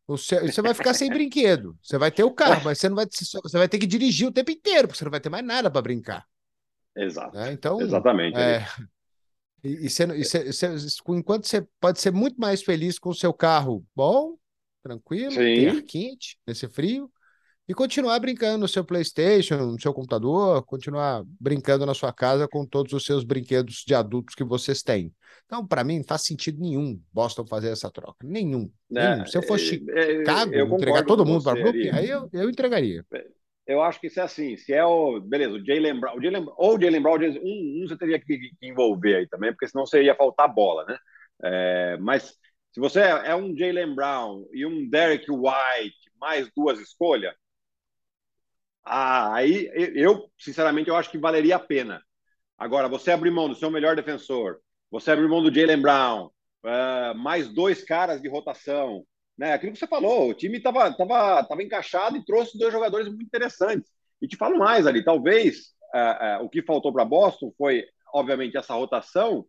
o 0.08 0.18
seu, 0.18 0.42
você 0.42 0.62
vai 0.62 0.74
ficar 0.74 0.94
sem 0.94 1.10
brinquedo. 1.14 1.78
Você 1.82 1.98
vai 1.98 2.12
ter 2.12 2.24
o 2.24 2.32
carro, 2.32 2.64
mas 2.64 2.80
você 2.80 2.90
não 2.90 2.96
vai, 2.96 3.06
você 3.06 3.58
vai 3.58 3.68
ter 3.68 3.80
que 3.80 3.88
dirigir 3.88 4.28
o 4.28 4.32
tempo 4.32 4.52
inteiro, 4.52 4.88
porque 4.88 4.98
você 4.98 5.06
não 5.06 5.12
vai 5.12 5.20
ter 5.20 5.30
mais 5.30 5.46
nada 5.46 5.70
para 5.70 5.82
brincar. 5.82 6.26
Exato. 6.96 7.38
É, 7.38 7.52
então, 7.52 7.82
Exatamente. 7.82 8.38
É, 8.38 8.66
e, 9.64 9.86
e, 9.86 9.90
você, 9.90 10.04
e 10.06 10.24
você, 10.24 10.72
você, 10.72 11.02
enquanto 11.10 11.48
você 11.48 11.68
pode 11.80 12.00
ser 12.00 12.12
muito 12.12 12.40
mais 12.40 12.64
feliz 12.64 12.98
com 12.98 13.10
o 13.10 13.16
seu 13.16 13.34
carro 13.34 13.86
bom, 13.96 14.38
tranquilo, 14.82 15.36
quente, 15.84 16.38
nesse 16.48 16.68
frio, 16.68 17.12
e 17.70 17.74
continuar 17.76 18.20
brincando 18.20 18.58
no 18.58 18.68
seu 18.68 18.84
PlayStation, 18.84 19.58
no 19.58 19.80
seu 19.80 19.94
computador, 19.94 20.66
continuar 20.66 21.24
brincando 21.40 21.86
na 21.86 21.94
sua 21.94 22.12
casa 22.12 22.48
com 22.48 22.66
todos 22.66 22.92
os 22.94 23.06
seus 23.06 23.24
brinquedos 23.24 23.84
de 23.86 23.94
adultos 23.94 24.34
que 24.34 24.44
vocês 24.44 24.82
têm. 24.82 25.14
Então, 25.46 25.66
para 25.66 25.84
mim, 25.84 26.00
não 26.00 26.04
faz 26.04 26.24
sentido 26.24 26.60
nenhum 26.60 27.00
Boston 27.14 27.46
fazer 27.46 27.70
essa 27.70 27.92
troca. 27.92 28.18
Nenhum. 28.24 28.72
É, 28.96 29.14
nenhum. 29.14 29.26
Se 29.28 29.38
eu 29.38 29.44
fosse 29.44 29.86
é, 29.92 30.18
Chicago, 30.18 30.56
entregar 30.56 31.06
todo 31.06 31.24
mundo 31.24 31.44
para 31.44 31.62
Brooklyn, 31.62 31.92
aí 31.92 32.10
eu, 32.10 32.28
eu 32.34 32.50
entregaria. 32.50 33.06
É, 33.14 33.28
eu 33.68 33.84
acho 33.84 34.00
que 34.00 34.08
isso 34.08 34.20
é 34.20 34.24
assim. 34.24 34.58
Se 34.58 34.74
é 34.74 34.84
o. 34.84 35.20
Beleza, 35.20 35.54
o 35.54 35.64
Jalen 35.64 36.00
Brown. 36.00 36.20
Jaylen, 36.20 36.48
ou 36.58 36.76
o 36.76 36.82
Jalen 36.82 37.02
Brown, 37.04 37.20
um, 37.20 37.84
um 37.84 37.88
você 37.88 37.96
teria 37.96 38.20
que, 38.20 38.36
que, 38.36 38.52
envolver 38.64 39.16
aí 39.16 39.28
também, 39.28 39.52
porque 39.52 39.68
senão 39.68 39.86
você 39.86 40.02
ia 40.02 40.16
faltar 40.16 40.52
bola, 40.52 40.86
né? 40.86 40.98
É, 41.44 41.98
mas 42.00 42.34
se 42.72 42.80
você 42.80 43.02
é, 43.02 43.28
é 43.28 43.36
um 43.36 43.56
Jalen 43.56 43.94
Brown 43.94 44.48
e 44.52 44.66
um 44.66 44.90
Derek 44.90 45.30
White, 45.30 46.12
mais 46.20 46.50
duas 46.56 46.80
escolhas, 46.80 47.36
ah, 48.84 49.34
aí 49.36 49.70
eu, 49.96 50.30
sinceramente, 50.38 50.90
eu 50.90 50.96
acho 50.96 51.10
que 51.10 51.18
valeria 51.18 51.58
a 51.58 51.60
pena. 51.60 52.02
Agora, 52.58 52.88
você 52.90 53.12
abrir 53.12 53.32
mão 53.32 53.48
do 53.48 53.56
seu 53.56 53.72
melhor 53.72 53.96
defensor, 53.96 54.60
você 54.92 55.12
abrir 55.12 55.28
mão 55.28 55.42
do 55.42 55.54
Jalen 55.54 55.82
Brown, 55.82 56.26
uh, 56.64 57.16
mais 57.16 57.48
dois 57.48 57.84
caras 57.84 58.22
de 58.22 58.28
rotação, 58.28 59.06
né? 59.38 59.54
Aquilo 59.54 59.72
que 59.72 59.80
você 59.80 59.88
falou, 59.88 60.30
o 60.30 60.34
time 60.34 60.58
estava 60.58 60.92
tava, 60.94 61.44
tava 61.46 61.64
encaixado 61.64 62.18
e 62.18 62.26
trouxe 62.26 62.58
dois 62.58 62.74
jogadores 62.74 63.08
muito 63.08 63.24
interessantes. 63.24 63.90
E 64.22 64.28
te 64.28 64.36
falo 64.36 64.58
mais 64.58 64.86
ali, 64.86 65.04
talvez 65.04 65.74
uh, 65.96 66.42
uh, 66.42 66.46
o 66.46 66.50
que 66.50 66.62
faltou 66.62 66.92
para 66.92 67.06
Boston 67.06 67.54
foi, 67.58 67.86
obviamente, 68.14 68.58
essa 68.58 68.74
rotação, 68.74 69.46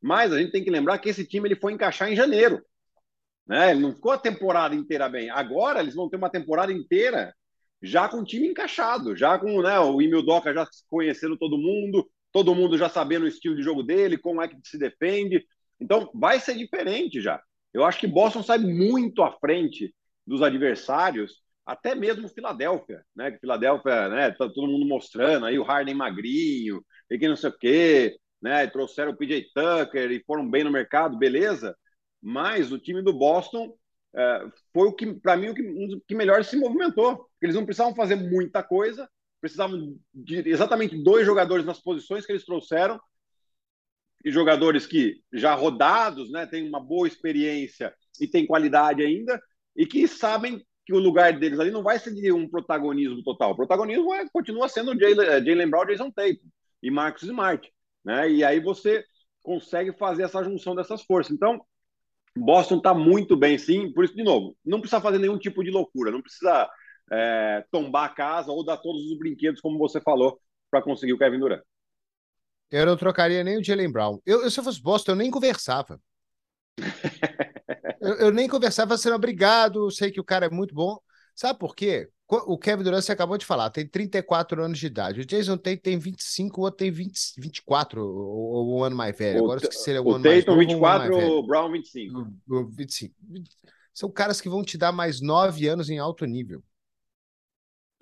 mas 0.00 0.32
a 0.32 0.38
gente 0.38 0.52
tem 0.52 0.62
que 0.62 0.70
lembrar 0.70 0.98
que 0.98 1.08
esse 1.08 1.26
time 1.26 1.48
ele 1.48 1.56
foi 1.56 1.72
encaixar 1.72 2.08
em 2.12 2.16
janeiro. 2.16 2.62
Né? 3.46 3.72
Ele 3.72 3.80
não 3.80 3.94
ficou 3.94 4.12
a 4.12 4.18
temporada 4.18 4.74
inteira 4.74 5.08
bem. 5.08 5.30
Agora 5.30 5.80
eles 5.80 5.94
vão 5.94 6.08
ter 6.08 6.16
uma 6.16 6.30
temporada 6.30 6.72
inteira 6.72 7.34
já 7.84 8.08
com 8.08 8.18
o 8.18 8.24
time 8.24 8.48
encaixado, 8.48 9.14
já 9.14 9.38
com 9.38 9.60
né, 9.60 9.78
o 9.78 10.00
Emil 10.00 10.22
Doca 10.22 10.54
já 10.54 10.66
conhecendo 10.88 11.36
todo 11.36 11.58
mundo, 11.58 12.08
todo 12.32 12.54
mundo 12.54 12.78
já 12.78 12.88
sabendo 12.88 13.24
o 13.24 13.28
estilo 13.28 13.54
de 13.54 13.62
jogo 13.62 13.82
dele, 13.82 14.16
como 14.16 14.40
é 14.40 14.48
que 14.48 14.56
se 14.64 14.78
defende. 14.78 15.44
Então 15.78 16.10
vai 16.14 16.40
ser 16.40 16.56
diferente 16.56 17.20
já. 17.20 17.42
Eu 17.72 17.84
acho 17.84 18.00
que 18.00 18.06
Boston 18.06 18.42
sai 18.42 18.58
muito 18.58 19.22
à 19.22 19.32
frente 19.32 19.94
dos 20.26 20.40
adversários, 20.40 21.42
até 21.66 21.94
mesmo 21.94 22.28
Filadélfia, 22.28 23.04
né? 23.14 23.30
Que 23.32 23.38
Filadélfia, 23.40 24.08
né? 24.08 24.30
Tá 24.30 24.48
todo 24.48 24.66
mundo 24.66 24.86
mostrando 24.86 25.44
aí 25.44 25.58
o 25.58 25.62
Harden 25.62 25.94
magrinho, 25.94 26.82
e 27.10 27.18
que 27.18 27.28
não 27.28 27.36
sei 27.36 27.50
o 27.50 27.58
quê, 27.58 28.16
né? 28.40 28.66
Trouxeram 28.66 29.12
o 29.12 29.16
PJ 29.16 29.50
Tucker 29.54 30.10
e 30.10 30.24
foram 30.24 30.48
bem 30.48 30.64
no 30.64 30.70
mercado, 30.70 31.18
beleza? 31.18 31.76
Mas 32.22 32.72
o 32.72 32.78
time 32.78 33.02
do 33.02 33.12
Boston 33.12 33.74
foi 34.72 34.88
o 34.88 34.92
que, 34.92 35.12
para 35.14 35.36
mim, 35.36 35.48
o 35.48 35.54
que, 35.54 35.62
um 35.62 36.00
que 36.06 36.14
melhor 36.14 36.44
se 36.44 36.56
movimentou. 36.56 37.28
Eles 37.40 37.54
não 37.54 37.64
precisavam 37.64 37.94
fazer 37.94 38.16
muita 38.16 38.62
coisa, 38.62 39.08
precisavam 39.40 39.96
de 40.12 40.48
exatamente 40.48 40.96
dois 41.02 41.26
jogadores 41.26 41.66
nas 41.66 41.80
posições 41.80 42.24
que 42.24 42.32
eles 42.32 42.44
trouxeram 42.44 43.00
e 44.24 44.30
jogadores 44.30 44.86
que 44.86 45.20
já 45.32 45.54
rodados, 45.54 46.30
né, 46.32 46.46
têm 46.46 46.66
uma 46.66 46.80
boa 46.80 47.06
experiência 47.06 47.94
e 48.20 48.26
têm 48.26 48.46
qualidade 48.46 49.02
ainda 49.02 49.40
e 49.76 49.84
que 49.84 50.08
sabem 50.08 50.64
que 50.86 50.94
o 50.94 50.98
lugar 50.98 51.38
deles 51.38 51.58
ali 51.58 51.70
não 51.70 51.82
vai 51.82 51.98
ser 51.98 52.14
de 52.14 52.32
um 52.32 52.48
protagonismo 52.48 53.22
total. 53.22 53.52
O 53.52 53.56
protagonismo 53.56 54.14
é, 54.14 54.28
continua 54.30 54.68
sendo 54.68 54.92
o 54.92 54.98
Jalen 54.98 55.68
Brown, 55.68 55.86
Jason 55.86 56.10
Tatum 56.10 56.48
e 56.82 56.90
Marcos 56.90 57.22
Smart, 57.22 57.70
né? 58.04 58.30
E 58.30 58.44
aí 58.44 58.60
você 58.60 59.04
consegue 59.42 59.92
fazer 59.92 60.24
essa 60.24 60.42
junção 60.44 60.74
dessas 60.74 61.02
forças. 61.02 61.32
Então, 61.32 61.64
Boston 62.36 62.78
está 62.78 62.92
muito 62.92 63.36
bem, 63.36 63.58
sim. 63.58 63.92
Por 63.92 64.04
isso, 64.04 64.14
de 64.14 64.22
novo, 64.22 64.56
não 64.64 64.80
precisa 64.80 65.00
fazer 65.00 65.18
nenhum 65.18 65.38
tipo 65.38 65.62
de 65.62 65.70
loucura, 65.70 66.10
não 66.10 66.22
precisa 66.22 66.68
é, 67.10 67.64
tombar 67.70 68.06
a 68.06 68.14
casa 68.14 68.50
ou 68.50 68.64
dar 68.64 68.76
todos 68.78 69.02
os 69.10 69.18
brinquedos, 69.18 69.60
como 69.60 69.78
você 69.78 70.00
falou, 70.00 70.40
para 70.70 70.82
conseguir 70.82 71.12
o 71.12 71.18
Kevin 71.18 71.38
Durant. 71.38 71.62
Eu 72.70 72.86
não 72.86 72.96
trocaria 72.96 73.44
nem 73.44 73.58
o 73.58 73.64
Jalen 73.64 73.92
Brown. 73.92 74.18
Eu, 74.26 74.42
eu, 74.42 74.50
se 74.50 74.58
eu 74.58 74.64
fosse 74.64 74.82
Boston, 74.82 75.12
eu 75.12 75.16
nem 75.16 75.30
conversava. 75.30 76.00
eu, 78.00 78.14
eu, 78.14 78.30
nem 78.32 78.48
conversava 78.48 78.96
sendo 78.98 79.14
obrigado, 79.14 79.90
sei 79.90 80.10
que 80.10 80.20
o 80.20 80.24
cara 80.24 80.46
é 80.46 80.50
muito 80.50 80.74
bom. 80.74 80.98
Sabe 81.34 81.58
por 81.58 81.76
quê? 81.76 82.08
O 82.46 82.58
Kevin 82.58 82.82
Durant, 82.82 83.02
você 83.02 83.12
acabou 83.12 83.36
de 83.38 83.46
falar, 83.46 83.70
tem 83.70 83.86
34 83.86 84.62
anos 84.62 84.78
de 84.78 84.86
idade. 84.86 85.20
O 85.20 85.26
Jason 85.26 85.56
Tate 85.56 85.78
tem 85.78 85.98
25, 85.98 86.60
o 86.60 86.64
outro 86.64 86.78
tem 86.78 86.90
20, 86.90 87.12
24, 87.38 88.04
ou 88.04 88.78
um 88.78 88.82
ano 88.82 88.96
mais 88.96 89.16
velho. 89.16 89.40
O, 89.40 89.44
Agora 89.44 89.60
esqueci 89.60 89.90
ele 89.90 89.98
é 89.98 90.00
um 90.00 90.04
o 90.04 90.14
ano 90.14 90.24
Tatum, 90.24 90.56
mais 90.56 90.68
24, 90.68 91.16
um 91.16 91.38
o 91.38 91.46
Brown 91.46 91.70
25. 91.70 92.32
O, 92.48 92.56
o 92.56 92.68
25. 92.68 93.14
São 93.92 94.10
caras 94.10 94.40
que 94.40 94.48
vão 94.48 94.62
te 94.64 94.76
dar 94.76 94.92
mais 94.92 95.20
nove 95.20 95.66
anos 95.68 95.88
em 95.88 95.98
alto 95.98 96.24
nível. 96.24 96.62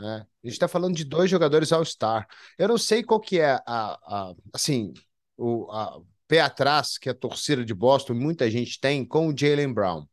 É. 0.01 0.05
A 0.05 0.27
gente 0.45 0.55
está 0.55 0.67
falando 0.67 0.97
de 0.97 1.05
dois 1.05 1.31
jogadores 1.31 1.73
All-Star. 1.73 2.27
Eu 2.59 2.69
não 2.69 2.79
sei 2.79 3.03
qual 3.03 3.21
que 3.21 3.39
é 3.39 3.53
a, 3.53 3.61
a 3.67 4.35
assim, 4.53 4.93
o 5.37 5.71
a, 5.71 6.01
pé 6.27 6.41
atrás 6.41 6.99
que 6.99 7.09
a 7.09 7.15
torcida 7.15 7.65
de 7.65 7.75
Boston, 7.75 8.15
muita 8.15 8.51
gente 8.51 8.81
tem 8.81 9.05
com 9.05 9.29
o 9.29 9.37
Jalen 9.37 9.73
Brown. 9.73 10.07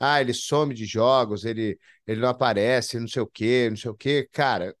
Ah, 0.00 0.20
ele 0.20 0.32
some 0.32 0.74
de 0.74 0.86
jogos, 0.86 1.44
ele, 1.44 1.78
ele 2.06 2.20
não 2.20 2.30
aparece, 2.30 2.98
não 2.98 3.06
sei 3.06 3.22
o 3.22 3.26
quê, 3.26 3.68
não 3.70 3.76
sei 3.76 3.90
o 3.90 3.94
quê. 3.94 4.28
Cara, 4.32 4.74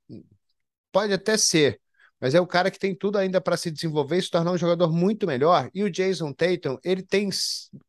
pode 0.90 1.12
até 1.12 1.36
ser, 1.36 1.80
mas 2.20 2.34
é 2.34 2.40
o 2.40 2.46
cara 2.46 2.70
que 2.70 2.78
tem 2.78 2.94
tudo 2.94 3.18
ainda 3.18 3.40
para 3.40 3.56
se 3.56 3.70
desenvolver 3.70 4.18
e 4.18 4.22
se 4.22 4.30
tornar 4.30 4.52
um 4.52 4.58
jogador 4.58 4.92
muito 4.92 5.26
melhor. 5.26 5.70
E 5.74 5.82
o 5.84 5.90
Jason 5.90 6.32
Tatum, 6.32 6.78
ele 6.82 7.02
tem, 7.02 7.28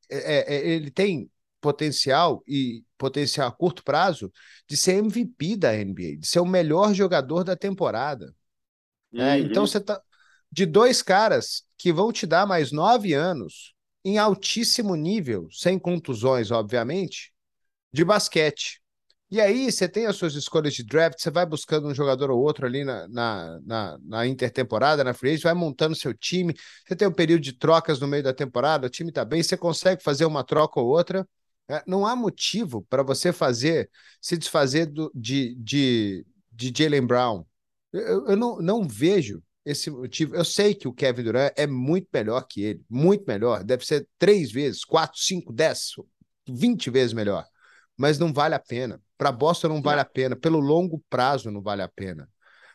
é, 0.10 0.56
é, 0.56 0.68
ele 0.68 0.92
tem 0.92 1.30
potencial 1.60 2.44
e 2.48 2.84
potencial 2.98 3.48
a 3.48 3.52
curto 3.52 3.84
prazo 3.84 4.32
de 4.68 4.76
ser 4.76 4.94
MVP 4.94 5.56
da 5.56 5.74
NBA, 5.76 6.18
de 6.18 6.28
ser 6.28 6.40
o 6.40 6.46
melhor 6.46 6.94
jogador 6.94 7.44
da 7.44 7.56
temporada. 7.56 8.34
É, 9.14 9.18
uhum. 9.18 9.24
É, 9.24 9.40
então 9.40 9.66
você 9.66 9.80
tá 9.80 10.02
de 10.52 10.66
dois 10.66 11.02
caras 11.02 11.64
que 11.78 11.94
vão 11.94 12.12
te 12.12 12.28
dar 12.28 12.46
mais 12.46 12.72
nove 12.72 13.14
anos 13.14 13.74
em 14.04 14.18
altíssimo 14.18 14.96
nível, 14.96 15.48
sem 15.52 15.78
contusões, 15.80 16.52
obviamente, 16.52 17.34
de 17.94 18.04
basquete. 18.06 18.82
E 19.32 19.40
aí 19.40 19.72
você 19.72 19.88
tem 19.88 20.08
as 20.08 20.18
suas 20.18 20.36
escolhas 20.36 20.74
de 20.74 20.84
draft, 20.84 21.18
você 21.22 21.32
vai 21.32 21.46
buscando 21.46 21.88
um 21.88 21.96
jogador 21.96 22.30
ou 22.32 22.42
outro 22.42 22.66
ali 22.66 22.84
na, 22.84 23.08
na, 23.08 23.60
na, 23.64 23.98
na 24.04 24.28
intertemporada, 24.28 25.06
na 25.06 25.14
free 25.14 25.38
vai 25.38 25.54
montando 25.54 25.96
seu 25.96 26.14
time, 26.14 26.54
você 26.86 26.98
tem 26.98 27.08
um 27.08 27.14
período 27.14 27.42
de 27.42 27.54
trocas 27.54 28.00
no 28.02 28.08
meio 28.08 28.24
da 28.24 28.34
temporada, 28.34 28.88
o 28.88 28.90
time 28.90 29.10
está 29.10 29.24
bem, 29.24 29.42
você 29.42 29.56
consegue 29.56 30.04
fazer 30.04 30.26
uma 30.26 30.44
troca 30.44 30.82
ou 30.82 30.88
outra, 30.88 31.26
é, 31.70 31.82
não 31.88 32.06
há 32.06 32.14
motivo 32.14 32.86
para 32.90 33.04
você 33.04 33.32
fazer, 33.32 33.90
se 34.20 34.36
desfazer 34.38 34.88
do, 34.88 35.10
de, 35.16 35.56
de, 35.56 36.26
de 36.52 36.74
Jalen 36.76 37.08
Brown. 37.08 37.46
Eu, 37.94 38.28
eu 38.28 38.36
não, 38.36 38.58
não 38.58 38.86
vejo 38.86 39.42
esse 39.66 39.90
motivo. 39.90 40.36
Eu 40.36 40.46
sei 40.46 40.74
que 40.76 40.88
o 40.88 40.94
Kevin 40.94 41.24
Durant 41.24 41.54
é 41.56 41.68
muito 41.68 42.08
melhor 42.14 42.42
que 42.48 42.62
ele, 42.64 42.86
muito 42.90 43.26
melhor. 43.28 43.64
Deve 43.64 43.86
ser 43.86 44.08
três 44.18 44.52
vezes, 44.52 44.84
quatro, 44.84 45.20
cinco, 45.20 45.54
dez, 45.54 45.92
vinte 46.48 46.90
vezes 46.90 47.14
melhor. 47.14 47.46
Mas 47.98 48.18
não 48.18 48.34
vale 48.34 48.56
a 48.56 48.60
pena. 48.60 49.02
Para 49.18 49.32
Boston 49.32 49.70
não 49.70 49.82
vale 49.82 50.02
a 50.02 50.06
pena. 50.06 50.36
Pelo 50.36 50.60
longo 50.60 51.04
prazo 51.10 51.52
não 51.52 51.62
vale 51.62 51.82
a 51.82 51.88
pena. 51.88 52.30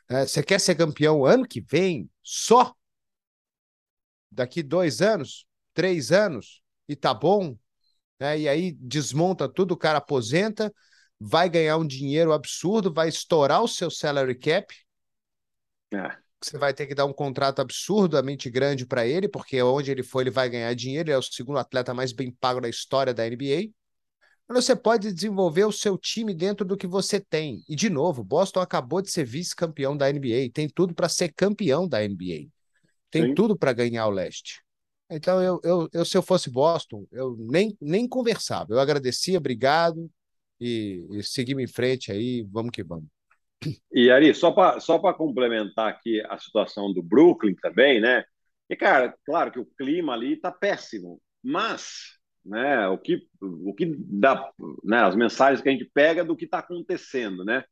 É, 0.09 0.27
você 0.27 0.43
quer 0.43 0.61
ser 0.61 0.77
campeão 0.77 1.25
ano 1.25 1.47
que 1.47 1.61
vem? 1.61 2.09
Só? 2.23 2.73
Daqui 4.31 4.63
dois 4.63 5.03
anos? 5.03 5.47
Três 5.75 6.13
anos? 6.13 6.63
E 6.89 6.95
tá 6.95 7.13
bom? 7.13 7.57
né? 8.19 8.39
E 8.39 8.49
aí 8.49 8.73
desmonta 8.73 9.49
tudo, 9.49 9.73
o 9.73 9.77
cara 9.77 9.99
aposenta, 9.99 10.73
vai 11.19 11.49
ganhar 11.49 11.77
um 11.77 11.87
dinheiro 11.87 12.33
absurdo, 12.33 12.93
vai 12.93 13.09
estourar 13.09 13.63
o 13.63 13.69
seu 13.69 13.91
salary 13.91 14.35
cap. 14.35 14.75
É. 15.93 16.26
Você 16.47 16.59
vai 16.59 16.73
ter 16.73 16.87
que 16.87 16.95
dar 16.95 17.07
um 17.07 17.13
contrato 17.13 17.59
absurdamente 17.61 18.49
grande 18.49 18.87
para 18.87 19.05
ele, 19.05 19.29
porque 19.29 19.61
onde 19.61 19.91
ele 19.91 20.05
for, 20.05 20.21
ele 20.21 20.31
vai 20.31 20.49
ganhar 20.49 20.73
dinheiro. 20.75 21.09
Ele 21.09 21.15
é 21.15 21.19
o 21.19 21.23
segundo 21.23 21.59
atleta 21.59 21.93
mais 21.93 22.13
bem 22.13 22.31
pago 22.31 22.61
da 22.61 22.69
história 22.69 23.13
da 23.13 23.27
NBA. 23.27 23.69
Mas 24.49 24.65
você 24.65 24.77
pode 24.77 25.13
desenvolver 25.13 25.65
o 25.65 25.73
seu 25.73 25.99
time 25.99 26.33
dentro 26.33 26.65
do 26.65 26.77
que 26.77 26.87
você 26.87 27.19
tem. 27.19 27.65
E, 27.69 27.75
de 27.75 27.91
novo, 27.91 28.23
Boston 28.23 28.61
acabou 28.61 29.03
de 29.03 29.11
ser 29.11 29.25
vice-campeão 29.25 29.97
da 29.97 30.09
NBA. 30.09 30.49
Tem 30.55 30.69
tudo 30.69 30.95
para 30.95 31.09
ser 31.09 31.33
campeão 31.35 31.89
da 31.89 32.01
NBA. 32.05 32.49
Tem 33.11 33.27
Sim. 33.27 33.35
tudo 33.35 33.59
para 33.59 33.73
ganhar 33.73 34.07
o 34.07 34.11
leste. 34.11 34.63
Então, 35.11 35.43
eu, 35.43 35.61
eu, 35.65 35.89
eu, 35.93 36.05
se 36.05 36.17
eu 36.17 36.23
fosse 36.23 36.49
Boston, 36.49 37.09
eu 37.11 37.37
nem, 37.41 37.77
nem 37.81 38.07
conversava. 38.07 38.73
Eu 38.73 38.79
agradecia, 38.79 39.39
obrigado, 39.39 40.09
e, 40.61 41.05
e 41.11 41.23
seguimos 41.25 41.65
em 41.65 41.67
frente 41.67 42.13
aí, 42.13 42.47
vamos 42.49 42.71
que 42.71 42.85
vamos. 42.85 43.16
E 43.93 44.11
Ari, 44.11 44.35
só 44.35 44.53
para 44.53 44.81
só 44.81 44.99
complementar 45.15 45.89
aqui 45.89 46.21
a 46.29 46.39
situação 46.39 46.93
do 46.93 47.03
Brooklyn 47.03 47.55
também, 47.55 48.01
né? 48.01 48.25
E, 48.69 48.77
cara, 48.77 49.15
claro 49.25 49.51
que 49.53 49.61
o 49.61 49.69
clima 49.79 50.13
ali 50.13 50.35
está 50.35 50.51
péssimo, 50.53 51.21
mas 51.43 52.17
né, 52.45 52.87
o, 52.89 52.99
que, 52.99 53.27
o 53.41 53.75
que 53.75 53.87
dá, 53.99 54.51
né, 54.85 54.99
as 54.99 55.17
mensagens 55.17 55.61
que 55.63 55.69
a 55.69 55.73
gente 55.73 55.91
pega 55.93 56.25
do 56.25 56.37
que 56.37 56.45
está 56.45 56.59
acontecendo, 56.59 57.45
né? 57.45 57.65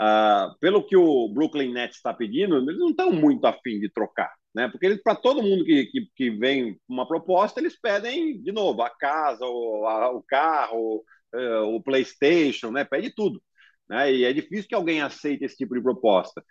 Uh, 0.00 0.56
pelo 0.60 0.86
que 0.86 0.96
o 0.96 1.28
Brooklyn 1.28 1.72
Nets 1.72 1.96
está 1.96 2.14
pedindo, 2.14 2.56
eles 2.56 2.78
não 2.78 2.90
estão 2.90 3.12
muito 3.12 3.44
afim 3.46 3.80
de 3.80 3.90
trocar 3.90 4.32
né? 4.58 4.68
Porque 4.68 4.96
para 4.96 5.14
todo 5.14 5.42
mundo 5.42 5.64
que, 5.64 5.86
que, 5.86 6.06
que, 6.16 6.30
vem 6.30 6.78
uma 6.88 7.06
proposta, 7.06 7.60
eles 7.60 7.78
pedem 7.80 8.40
de 8.42 8.52
novo 8.52 8.82
a 8.82 8.90
casa, 8.90 9.44
o, 9.44 9.86
a, 9.86 10.10
o 10.10 10.22
carro, 10.22 11.04
uh, 11.34 11.76
o 11.76 11.82
PlayStation, 11.82 12.70
né? 12.72 12.84
Pede 12.84 13.14
tudo, 13.14 13.40
né? 13.88 14.12
E 14.12 14.24
é 14.24 14.32
difícil 14.32 14.68
que 14.68 14.74
alguém 14.74 15.00
aceite 15.00 15.44
esse 15.44 15.56
tipo 15.56 15.74
de 15.74 15.82
proposta. 15.82 16.44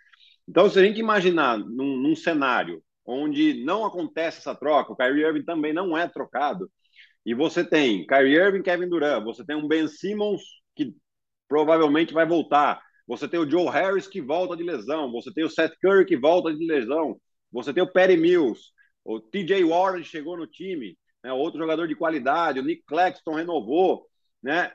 Então, 0.48 0.68
se 0.68 0.78
a 0.78 0.84
gente 0.84 0.98
imaginar 0.98 1.58
num, 1.58 1.96
num 1.96 2.16
cenário 2.16 2.82
onde 3.04 3.64
não 3.64 3.84
acontece 3.84 4.38
essa 4.38 4.54
troca, 4.54 4.92
o 4.92 4.96
Kyrie 4.96 5.24
Irving 5.24 5.44
também 5.44 5.72
não 5.72 5.96
é 5.96 6.06
trocado, 6.08 6.70
e 7.24 7.34
você 7.34 7.64
tem 7.64 8.06
Kyrie 8.06 8.36
Irving, 8.36 8.62
Kevin 8.62 8.88
Durant, 8.88 9.24
você 9.24 9.44
tem 9.44 9.56
um 9.56 9.68
Ben 9.68 9.88
Simmons 9.88 10.42
que 10.74 10.94
provavelmente 11.48 12.12
vai 12.12 12.26
voltar, 12.26 12.80
você 13.06 13.26
tem 13.26 13.40
o 13.40 13.48
Joe 13.48 13.68
Harris 13.68 14.06
que 14.06 14.20
volta 14.20 14.56
de 14.56 14.62
lesão, 14.62 15.10
você 15.10 15.32
tem 15.32 15.44
o 15.44 15.50
Seth 15.50 15.72
Curry 15.80 16.04
que 16.04 16.16
volta 16.16 16.54
de 16.54 16.66
lesão, 16.66 17.18
você 17.50 17.72
tem 17.72 17.82
o 17.82 17.90
Perry 17.90 18.18
Mills, 18.18 18.60
o 19.04 19.18
TJ 19.18 19.64
Warren 19.64 20.04
chegou 20.04 20.36
no 20.36 20.46
time, 20.46 20.96
né, 21.24 21.32
outro 21.32 21.58
jogador 21.58 21.88
de 21.88 21.94
qualidade, 21.94 22.60
o 22.60 22.62
Nick 22.62 22.82
Claxton 22.84 23.34
renovou, 23.34 24.06
né? 24.42 24.72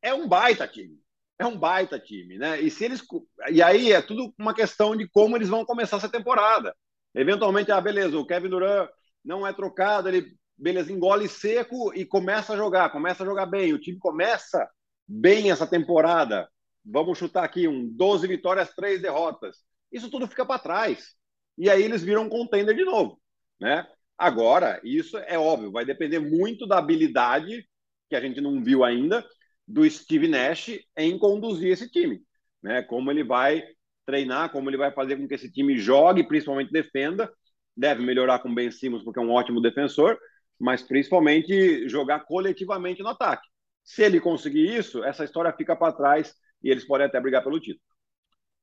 É 0.00 0.14
um 0.14 0.26
baita 0.26 0.66
time. 0.66 0.98
É 1.38 1.46
um 1.46 1.56
baita 1.56 1.98
time, 1.98 2.36
né? 2.36 2.60
E 2.60 2.70
se 2.70 2.84
eles 2.84 3.02
e 3.50 3.62
aí 3.62 3.92
é 3.92 4.02
tudo 4.02 4.34
uma 4.38 4.54
questão 4.54 4.96
de 4.96 5.08
como 5.08 5.36
eles 5.36 5.48
vão 5.48 5.64
começar 5.64 5.96
essa 5.96 6.08
temporada. 6.08 6.74
Eventualmente, 7.14 7.70
ah, 7.70 7.80
beleza, 7.80 8.18
o 8.18 8.26
Kevin 8.26 8.48
Durant 8.48 8.90
não 9.24 9.46
é 9.46 9.52
trocado, 9.52 10.08
ele 10.08 10.36
beleza, 10.56 10.92
engole 10.92 11.28
seco 11.28 11.94
e 11.94 12.04
começa 12.04 12.52
a 12.54 12.56
jogar, 12.56 12.90
começa 12.90 13.22
a 13.22 13.26
jogar 13.26 13.46
bem. 13.46 13.72
O 13.72 13.78
time 13.78 13.98
começa 13.98 14.68
bem 15.06 15.50
essa 15.50 15.66
temporada. 15.66 16.48
Vamos 16.84 17.18
chutar 17.18 17.44
aqui 17.44 17.68
um 17.68 17.88
12 17.88 18.26
vitórias, 18.26 18.74
3 18.74 19.00
derrotas. 19.00 19.58
Isso 19.92 20.10
tudo 20.10 20.26
fica 20.26 20.44
para 20.44 20.58
trás 20.58 21.14
e 21.56 21.68
aí 21.68 21.82
eles 21.82 22.02
viram 22.02 22.24
um 22.24 22.28
contender 22.28 22.74
de 22.74 22.84
novo, 22.84 23.20
né? 23.60 23.86
Agora, 24.16 24.80
isso 24.82 25.16
é 25.18 25.38
óbvio, 25.38 25.70
vai 25.70 25.84
depender 25.84 26.18
muito 26.18 26.66
da 26.66 26.78
habilidade 26.78 27.68
que 28.08 28.16
a 28.16 28.20
gente 28.20 28.40
não 28.40 28.62
viu 28.62 28.84
ainda 28.84 29.24
do 29.68 29.88
Steve 29.88 30.26
Nash 30.26 30.70
em 30.96 31.18
conduzir 31.18 31.70
esse 31.70 31.90
time, 31.90 32.22
né? 32.62 32.82
Como 32.82 33.10
ele 33.10 33.22
vai 33.22 33.62
treinar, 34.06 34.50
como 34.50 34.70
ele 34.70 34.78
vai 34.78 34.90
fazer 34.90 35.16
com 35.16 35.28
que 35.28 35.34
esse 35.34 35.52
time 35.52 35.78
jogue, 35.78 36.26
principalmente 36.26 36.72
defenda. 36.72 37.30
Deve 37.76 38.02
melhorar 38.02 38.38
com 38.38 38.54
Ben 38.54 38.70
Simmons 38.70 39.04
porque 39.04 39.20
é 39.20 39.22
um 39.22 39.30
ótimo 39.30 39.60
defensor, 39.60 40.18
mas 40.58 40.82
principalmente 40.82 41.86
jogar 41.88 42.20
coletivamente 42.20 43.02
no 43.02 43.10
ataque. 43.10 43.46
Se 43.84 44.02
ele 44.02 44.20
conseguir 44.20 44.74
isso, 44.76 45.04
essa 45.04 45.24
história 45.24 45.52
fica 45.52 45.76
para 45.76 45.92
trás 45.92 46.34
e 46.62 46.70
eles 46.70 46.86
podem 46.86 47.06
até 47.06 47.20
brigar 47.20 47.44
pelo 47.44 47.60
título. 47.60 47.84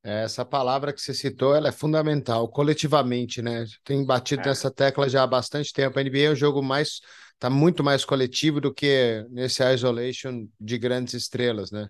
Essa 0.02 0.44
palavra 0.44 0.92
que 0.92 1.00
você 1.00 1.12
citou, 1.12 1.54
ela 1.54 1.68
é 1.68 1.72
fundamental, 1.72 2.48
coletivamente, 2.48 3.42
né? 3.42 3.64
Tem 3.82 4.04
batido 4.04 4.42
é. 4.42 4.46
nessa 4.46 4.70
tecla 4.70 5.08
já 5.08 5.24
há 5.24 5.26
bastante 5.26 5.72
tempo. 5.72 5.98
A 5.98 6.02
NBA 6.02 6.18
é 6.18 6.30
um 6.30 6.36
jogo 6.36 6.62
mais, 6.62 7.00
tá 7.38 7.50
muito 7.50 7.84
mais 7.84 8.04
coletivo 8.04 8.60
do 8.60 8.72
que 8.72 9.24
nesse 9.30 9.62
isolation 9.62 10.46
de 10.60 10.78
grandes 10.78 11.14
estrelas, 11.14 11.70
né? 11.70 11.88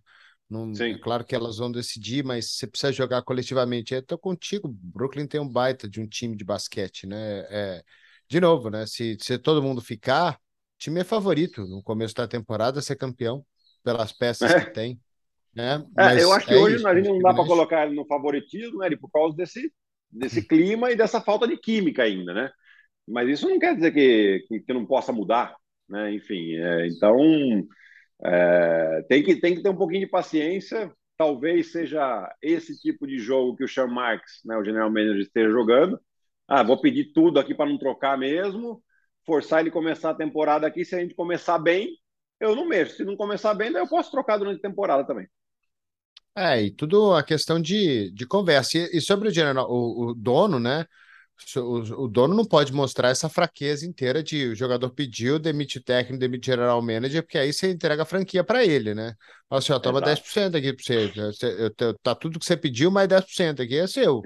Não, 0.49 0.73
Sim. 0.75 0.93
É 0.93 0.99
claro 0.99 1.25
que 1.25 1.35
elas 1.35 1.59
vão 1.59 1.71
decidir, 1.71 2.25
mas 2.25 2.53
você 2.53 2.67
precisa 2.67 2.93
jogar 2.93 3.23
coletivamente. 3.23 3.95
Eu 3.95 4.03
tô 4.03 4.17
contigo, 4.17 4.69
Brooklyn 4.69 5.26
tem 5.26 5.41
um 5.41 5.49
baita 5.49 5.88
de 5.88 6.00
um 6.00 6.07
time 6.07 6.37
de 6.37 6.45
basquete, 6.45 7.07
né? 7.07 7.41
É, 7.50 7.83
de 8.29 8.41
novo, 8.41 8.71
né? 8.71 8.87
Se, 8.87 9.17
se 9.21 9.38
todo 9.38 9.62
mundo 9.62 9.81
ficar, 9.81 10.38
time 10.79 11.00
é 11.00 11.05
favorito 11.05 11.67
no 11.67 11.83
começo 11.83 12.15
da 12.15 12.29
temporada 12.29 12.81
ser 12.81 12.97
campeão 12.97 13.45
pelas 13.83 14.12
peças 14.12 14.50
é. 14.50 14.65
que 14.65 14.71
tem. 14.73 15.00
Né? 15.55 15.85
É, 15.99 16.23
eu 16.23 16.33
acho 16.33 16.47
que 16.47 16.55
é 16.55 16.59
hoje 16.59 16.76
isso, 16.76 16.87
a 16.87 16.95
gente 16.95 17.09
não 17.09 17.19
dá 17.19 17.33
para 17.33 17.47
colocar 17.47 17.87
ele 17.87 17.97
no 17.97 18.07
favoritismo, 18.07 18.79
né? 18.79 18.95
Por 18.95 19.11
causa 19.11 19.35
desse, 19.35 19.73
desse 20.11 20.43
clima 20.47 20.93
e 20.93 20.97
dessa 20.97 21.21
falta 21.21 21.49
de 21.49 21.57
química 21.57 22.03
ainda, 22.03 22.35
né? 22.35 22.50
Mas 23.07 23.29
isso 23.29 23.49
não 23.49 23.59
quer 23.59 23.75
dizer 23.75 23.93
que, 23.93 24.45
que, 24.49 24.61
que 24.61 24.73
não 24.73 24.85
possa 24.85 25.13
mudar, 25.13 25.57
né? 25.89 26.13
Enfim, 26.13 26.57
é, 26.57 26.87
então 26.89 27.17
é, 28.25 29.03
tem, 29.09 29.23
que, 29.23 29.37
tem 29.37 29.55
que 29.55 29.63
ter 29.63 29.69
um 29.69 29.77
pouquinho 29.77 30.01
de 30.01 30.11
paciência. 30.11 30.93
Talvez 31.17 31.73
seja 31.73 32.31
esse 32.43 32.79
tipo 32.81 33.07
de 33.07 33.19
jogo 33.19 33.57
que 33.57 33.65
o 33.65 33.69
Sean 33.69 33.87
Marks, 33.87 34.41
né, 34.45 34.57
o 34.57 34.65
general 34.65 34.91
manager, 34.91 35.21
esteja 35.21 35.51
jogando. 35.51 35.99
Ah, 36.49 36.63
vou 36.63 36.81
pedir 36.81 37.13
tudo 37.13 37.39
aqui 37.41 37.55
para 37.55 37.69
não 37.69 37.79
trocar 37.79 38.19
mesmo, 38.19 38.83
forçar 39.25 39.61
ele 39.61 39.71
começar 39.71 40.11
a 40.11 40.15
temporada 40.15 40.67
aqui. 40.67 40.85
Se 40.85 40.95
a 40.95 41.01
gente 41.01 41.15
começar 41.15 41.59
bem, 41.59 41.97
eu 42.39 42.55
não 42.55 42.69
mexo. 42.69 42.97
Se 42.97 43.05
não 43.05 43.17
começar 43.17 43.55
bem, 43.55 43.73
daí 43.73 43.83
eu 43.83 43.89
posso 43.89 44.11
trocar 44.11 44.37
durante 44.37 44.59
a 44.59 44.69
temporada 44.69 45.05
também. 45.05 45.27
É, 46.37 46.63
e 46.63 46.71
tudo 46.71 47.15
a 47.15 47.23
questão 47.23 47.61
de, 47.61 48.11
de 48.11 48.27
conversa. 48.27 48.77
E, 48.77 48.99
e 48.99 49.01
sobre 49.01 49.29
o, 49.29 49.33
general, 49.33 49.71
o, 49.71 50.09
o 50.09 50.15
dono, 50.15 50.61
né? 50.61 50.85
O, 51.57 52.09
dono 52.09 52.35
não 52.35 52.45
pode 52.45 52.73
mostrar 52.73 53.11
essa 53.11 53.28
fraqueza 53.28 53.87
inteira 53.87 54.23
de 54.23 54.49
o 54.49 54.55
jogador 54.55 54.88
pediu, 54.90 55.38
demite 55.38 55.81
técnico, 55.81 56.19
demite 56.19 56.47
general 56.47 56.81
manager, 56.81 57.23
porque 57.23 57.37
aí 57.37 57.52
você 57.52 57.71
entrega 57.71 58.02
a 58.02 58.07
franquia 58.07 58.43
para 58.43 58.64
ele, 58.64 58.95
né? 58.95 59.14
Fala 59.49 59.59
assim, 59.59 59.73
ó, 59.73 59.78
toma 59.78 59.99
Exato. 59.99 60.23
10% 60.23 60.57
aqui 60.57 60.73
para 60.73 60.85
você. 60.85 61.12
você. 61.14 61.95
Tá 62.02 62.14
tudo 62.14 62.38
que 62.38 62.47
você 62.47 62.57
pediu, 62.57 62.90
mais 62.90 63.09
10% 63.09 63.61
aqui 63.62 63.76
é 63.76 63.87
seu. 63.87 64.23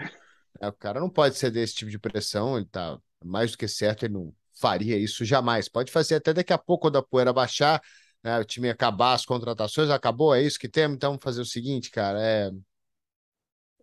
É, 0.61 0.69
o 0.69 0.73
cara 0.73 1.01
não 1.01 1.11
pode 1.11 1.37
ser 1.37 1.51
desse 1.51 1.75
tipo 1.75 1.91
de 1.91 1.99
pressão, 1.99 2.57
ele 2.57 2.67
tá 2.67 2.99
mais 3.25 3.51
do 3.51 3.59
que 3.59 3.67
certo, 3.67 4.05
ele 4.05 4.15
não 4.15 4.33
faria 4.61 4.97
isso 4.97 5.25
jamais. 5.25 5.69
Pode 5.69 5.91
fazer 5.91 6.17
até 6.17 6.33
daqui 6.33 6.53
a 6.53 6.59
pouco, 6.59 6.83
quando 6.83 6.99
a 6.99 7.03
poeira 7.03 7.33
baixar, 7.33 7.81
né, 8.23 8.39
o 8.39 8.45
time 8.45 8.69
acabar 8.69 9.15
as 9.15 9.25
contratações, 9.25 9.91
acabou, 9.91 10.35
é 10.35 10.43
isso 10.43 10.59
que 10.59 10.69
temos, 10.69 10.97
então 10.97 11.11
vamos 11.11 11.25
fazer 11.25 11.41
o 11.41 11.47
seguinte, 11.47 11.91
cara, 11.91 12.21
é, 12.21 12.51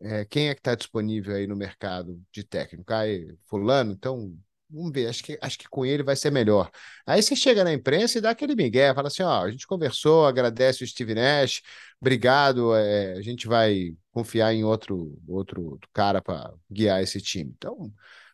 é 0.02 0.26
quem 0.26 0.50
é 0.50 0.54
que 0.56 0.60
está 0.60 0.76
disponível 0.76 1.36
aí 1.36 1.48
no 1.48 1.56
mercado 1.56 2.22
de 2.32 2.44
técnico? 2.44 2.94
Aí, 2.94 3.36
fulano, 3.48 3.92
então 3.94 4.36
vamos 4.70 4.92
ver, 4.92 5.08
acho 5.08 5.24
que, 5.24 5.38
acho 5.42 5.58
que 5.58 5.68
com 5.70 5.86
ele 5.86 6.04
vai 6.04 6.16
ser 6.16 6.32
melhor. 6.32 6.70
Aí 7.06 7.22
você 7.22 7.36
chega 7.36 7.64
na 7.64 7.74
imprensa 7.74 8.18
e 8.18 8.22
dá 8.22 8.32
aquele 8.32 8.56
migué, 8.56 8.94
fala 8.94 9.08
assim, 9.08 9.24
ó, 9.24 9.44
a 9.44 9.52
gente 9.52 9.66
conversou, 9.66 10.26
agradece 10.26 10.84
o 10.84 10.88
Steve 10.88 11.16
Nash, 11.16 11.62
obrigado, 12.02 12.76
é, 12.76 13.14
a 13.14 13.22
gente 13.22 13.48
vai 13.48 13.96
confiar 14.12 14.54
em 14.54 14.64
outro, 14.64 15.18
outro 15.28 15.80
cara 15.94 16.22
para 16.22 16.54
guiar 16.70 17.02
esse 17.02 17.22
time. 17.22 17.54
Então, 17.58 17.92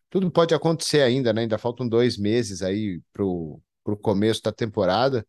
tudo 0.10 0.32
pode 0.32 0.54
acontecer 0.54 1.02
ainda, 1.02 1.34
né? 1.34 1.42
Ainda 1.42 1.58
faltam 1.58 1.88
dois 1.88 2.18
meses 2.18 2.62
aí 2.62 3.02
para 3.12 3.24
o 3.24 3.62
começo 4.02 4.42
da 4.44 4.52
temporada 4.52 5.26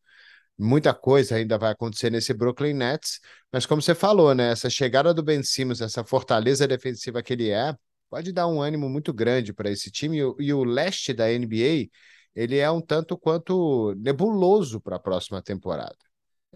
muita 0.58 0.94
coisa 0.94 1.36
ainda 1.36 1.58
vai 1.58 1.72
acontecer 1.72 2.10
nesse 2.10 2.32
Brooklyn 2.32 2.74
Nets, 2.74 3.20
mas 3.52 3.66
como 3.66 3.82
você 3.82 3.94
falou, 3.94 4.34
né, 4.34 4.52
essa 4.52 4.70
chegada 4.70 5.12
do 5.12 5.22
Ben 5.22 5.42
Simmons, 5.42 5.80
essa 5.80 6.04
fortaleza 6.04 6.66
defensiva 6.66 7.22
que 7.22 7.32
ele 7.32 7.50
é, 7.50 7.74
pode 8.10 8.32
dar 8.32 8.46
um 8.46 8.60
ânimo 8.62 8.88
muito 8.88 9.12
grande 9.12 9.52
para 9.52 9.70
esse 9.70 9.90
time, 9.90 10.18
e 10.18 10.24
o, 10.24 10.36
e 10.38 10.52
o 10.52 10.64
leste 10.64 11.12
da 11.12 11.30
NBA, 11.30 11.88
ele 12.34 12.58
é 12.58 12.70
um 12.70 12.80
tanto 12.80 13.16
quanto 13.18 13.94
nebuloso 13.96 14.80
para 14.80 14.96
a 14.96 15.00
próxima 15.00 15.42
temporada. 15.42 15.96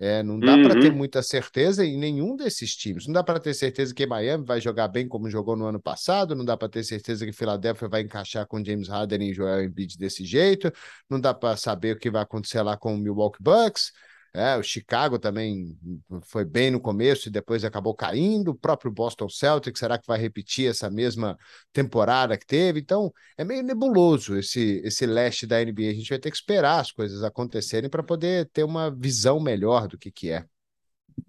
É, 0.00 0.22
não 0.22 0.38
dá 0.38 0.54
uhum. 0.54 0.62
para 0.62 0.80
ter 0.80 0.92
muita 0.92 1.22
certeza 1.22 1.84
em 1.84 1.98
nenhum 1.98 2.36
desses 2.36 2.76
times. 2.76 3.06
Não 3.06 3.12
dá 3.12 3.22
para 3.24 3.40
ter 3.40 3.52
certeza 3.52 3.92
que 3.92 4.06
Miami 4.06 4.44
vai 4.44 4.60
jogar 4.60 4.86
bem 4.86 5.08
como 5.08 5.28
jogou 5.28 5.56
no 5.56 5.66
ano 5.66 5.80
passado. 5.80 6.36
Não 6.36 6.44
dá 6.44 6.56
para 6.56 6.68
ter 6.68 6.84
certeza 6.84 7.26
que 7.26 7.32
Philadelphia 7.32 7.88
vai 7.88 8.02
encaixar 8.02 8.46
com 8.46 8.64
James 8.64 8.88
Harden 8.88 9.30
e 9.30 9.34
Joel 9.34 9.64
Embiid 9.64 9.98
desse 9.98 10.24
jeito. 10.24 10.72
Não 11.10 11.20
dá 11.20 11.34
para 11.34 11.56
saber 11.56 11.96
o 11.96 11.98
que 11.98 12.10
vai 12.10 12.22
acontecer 12.22 12.62
lá 12.62 12.76
com 12.76 12.94
o 12.94 12.98
Milwaukee 12.98 13.42
Bucks. 13.42 13.92
É, 14.34 14.56
o 14.56 14.62
Chicago 14.62 15.18
também 15.18 15.76
foi 16.22 16.44
bem 16.44 16.70
no 16.70 16.80
começo 16.80 17.28
e 17.28 17.32
depois 17.32 17.64
acabou 17.64 17.94
caindo. 17.94 18.50
O 18.50 18.54
próprio 18.54 18.90
Boston 18.90 19.28
Celtics, 19.28 19.80
será 19.80 19.98
que 19.98 20.06
vai 20.06 20.18
repetir 20.18 20.68
essa 20.68 20.90
mesma 20.90 21.36
temporada 21.72 22.36
que 22.36 22.46
teve? 22.46 22.80
Então, 22.80 23.12
é 23.36 23.44
meio 23.44 23.62
nebuloso 23.62 24.36
esse, 24.36 24.80
esse 24.84 25.06
leste 25.06 25.46
da 25.46 25.60
NBA. 25.60 25.90
A 25.90 25.94
gente 25.94 26.10
vai 26.10 26.18
ter 26.18 26.30
que 26.30 26.36
esperar 26.36 26.80
as 26.80 26.92
coisas 26.92 27.24
acontecerem 27.24 27.88
para 27.88 28.02
poder 28.02 28.48
ter 28.52 28.64
uma 28.64 28.90
visão 28.90 29.40
melhor 29.40 29.88
do 29.88 29.98
que, 29.98 30.10
que 30.10 30.30
é. 30.30 30.44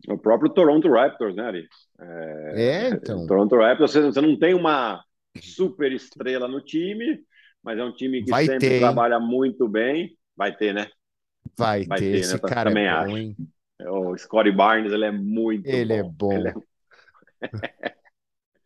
O 0.08 0.18
próprio 0.18 0.52
Toronto 0.52 0.90
Raptors, 0.90 1.36
né, 1.36 1.44
Ari? 1.44 1.68
É, 2.00 2.54
é 2.56 2.90
então. 2.90 3.26
Toronto 3.26 3.56
Raptors, 3.56 3.94
você 3.94 4.22
não 4.22 4.38
tem 4.38 4.54
uma 4.54 5.04
super 5.42 5.92
estrela 5.92 6.48
no 6.48 6.62
time, 6.62 7.20
mas 7.64 7.80
é 7.80 7.84
um 7.84 7.94
time 7.94 8.24
que 8.24 8.30
vai 8.30 8.46
sempre 8.46 8.70
ter, 8.70 8.80
trabalha 8.80 9.20
muito 9.20 9.68
bem. 9.68 10.16
Vai 10.36 10.56
ter, 10.56 10.74
né? 10.74 10.88
Vai, 11.58 11.86
Vai 11.86 12.00
ter, 12.00 12.12
ter, 12.12 12.20
esse 12.20 12.34
né? 12.34 12.40
cara 12.40 12.70
também 12.70 12.88
é 12.88 13.06
bom, 13.06 13.18
hein? 13.18 13.36
É 13.80 13.90
o 13.90 14.18
Scottie 14.18 14.52
Barnes, 14.52 14.92
ele 14.92 15.06
é 15.06 15.12
muito 15.12 15.68
ele 15.68 16.02
bom. 16.04 16.32
é 16.32 16.52
bom. 16.52 16.64
É... 17.42 17.94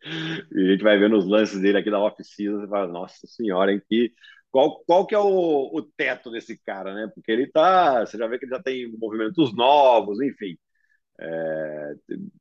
e 0.52 0.68
a 0.68 0.72
gente 0.72 0.82
vai 0.82 0.98
vendo 0.98 1.16
os 1.16 1.26
lances 1.26 1.60
dele 1.60 1.78
aqui 1.78 1.90
da 1.90 2.00
off-season 2.00 2.64
e 2.64 2.68
fala, 2.68 2.92
nossa 2.92 3.26
senhora, 3.26 3.72
em 3.72 3.80
que... 3.88 4.12
Qual, 4.50 4.84
qual 4.84 5.04
que 5.04 5.14
é 5.14 5.18
o, 5.18 5.70
o 5.72 5.82
teto 5.82 6.30
desse 6.30 6.56
cara, 6.64 6.94
né? 6.94 7.10
Porque 7.12 7.32
ele 7.32 7.48
tá... 7.48 8.06
Você 8.06 8.16
já 8.16 8.26
vê 8.26 8.38
que 8.38 8.44
ele 8.44 8.54
já 8.54 8.62
tem 8.62 8.90
movimentos 8.96 9.54
novos, 9.54 10.20
enfim. 10.20 10.56
É, 11.20 11.94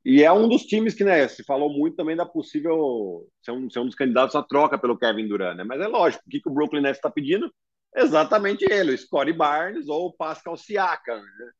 e 0.03 0.23
é 0.23 0.31
um 0.31 0.47
dos 0.49 0.63
times 0.63 0.95
que, 0.95 1.03
né, 1.03 1.27
se 1.27 1.43
falou 1.43 1.71
muito 1.71 1.95
também 1.95 2.15
da 2.15 2.25
possível 2.25 3.27
ser 3.41 3.51
um, 3.51 3.69
ser 3.69 3.79
um 3.79 3.85
dos 3.85 3.95
candidatos 3.95 4.35
à 4.35 4.41
troca 4.41 4.77
pelo 4.79 4.97
Kevin 4.97 5.27
Durant, 5.27 5.55
né? 5.57 5.63
Mas 5.63 5.79
é 5.79 5.87
lógico, 5.87 6.23
o 6.25 6.29
que, 6.29 6.41
que 6.41 6.49
o 6.49 6.53
Brooklyn 6.53 6.81
Nets 6.81 6.97
está 6.97 7.09
pedindo? 7.09 7.53
Exatamente 7.95 8.65
ele, 8.65 8.93
o 8.93 8.97
Scottie 8.97 9.33
Barnes 9.33 9.87
ou 9.87 10.07
o 10.07 10.13
Pascal 10.13 10.57
Siakam. 10.57 11.21
Né? 11.21 11.51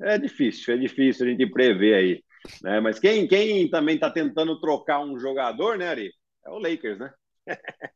É, 0.00 0.14
é 0.14 0.18
difícil, 0.18 0.74
é 0.74 0.76
difícil 0.76 1.26
a 1.26 1.30
gente 1.30 1.46
prever 1.46 1.94
aí. 1.94 2.24
Né? 2.62 2.80
Mas 2.80 2.98
quem, 2.98 3.26
quem 3.26 3.68
também 3.68 3.96
está 3.96 4.10
tentando 4.10 4.60
trocar 4.60 5.00
um 5.00 5.18
jogador, 5.18 5.76
né, 5.76 5.88
Ari? 5.88 6.12
É 6.46 6.50
o 6.50 6.58
Lakers, 6.58 6.98
né? 6.98 7.12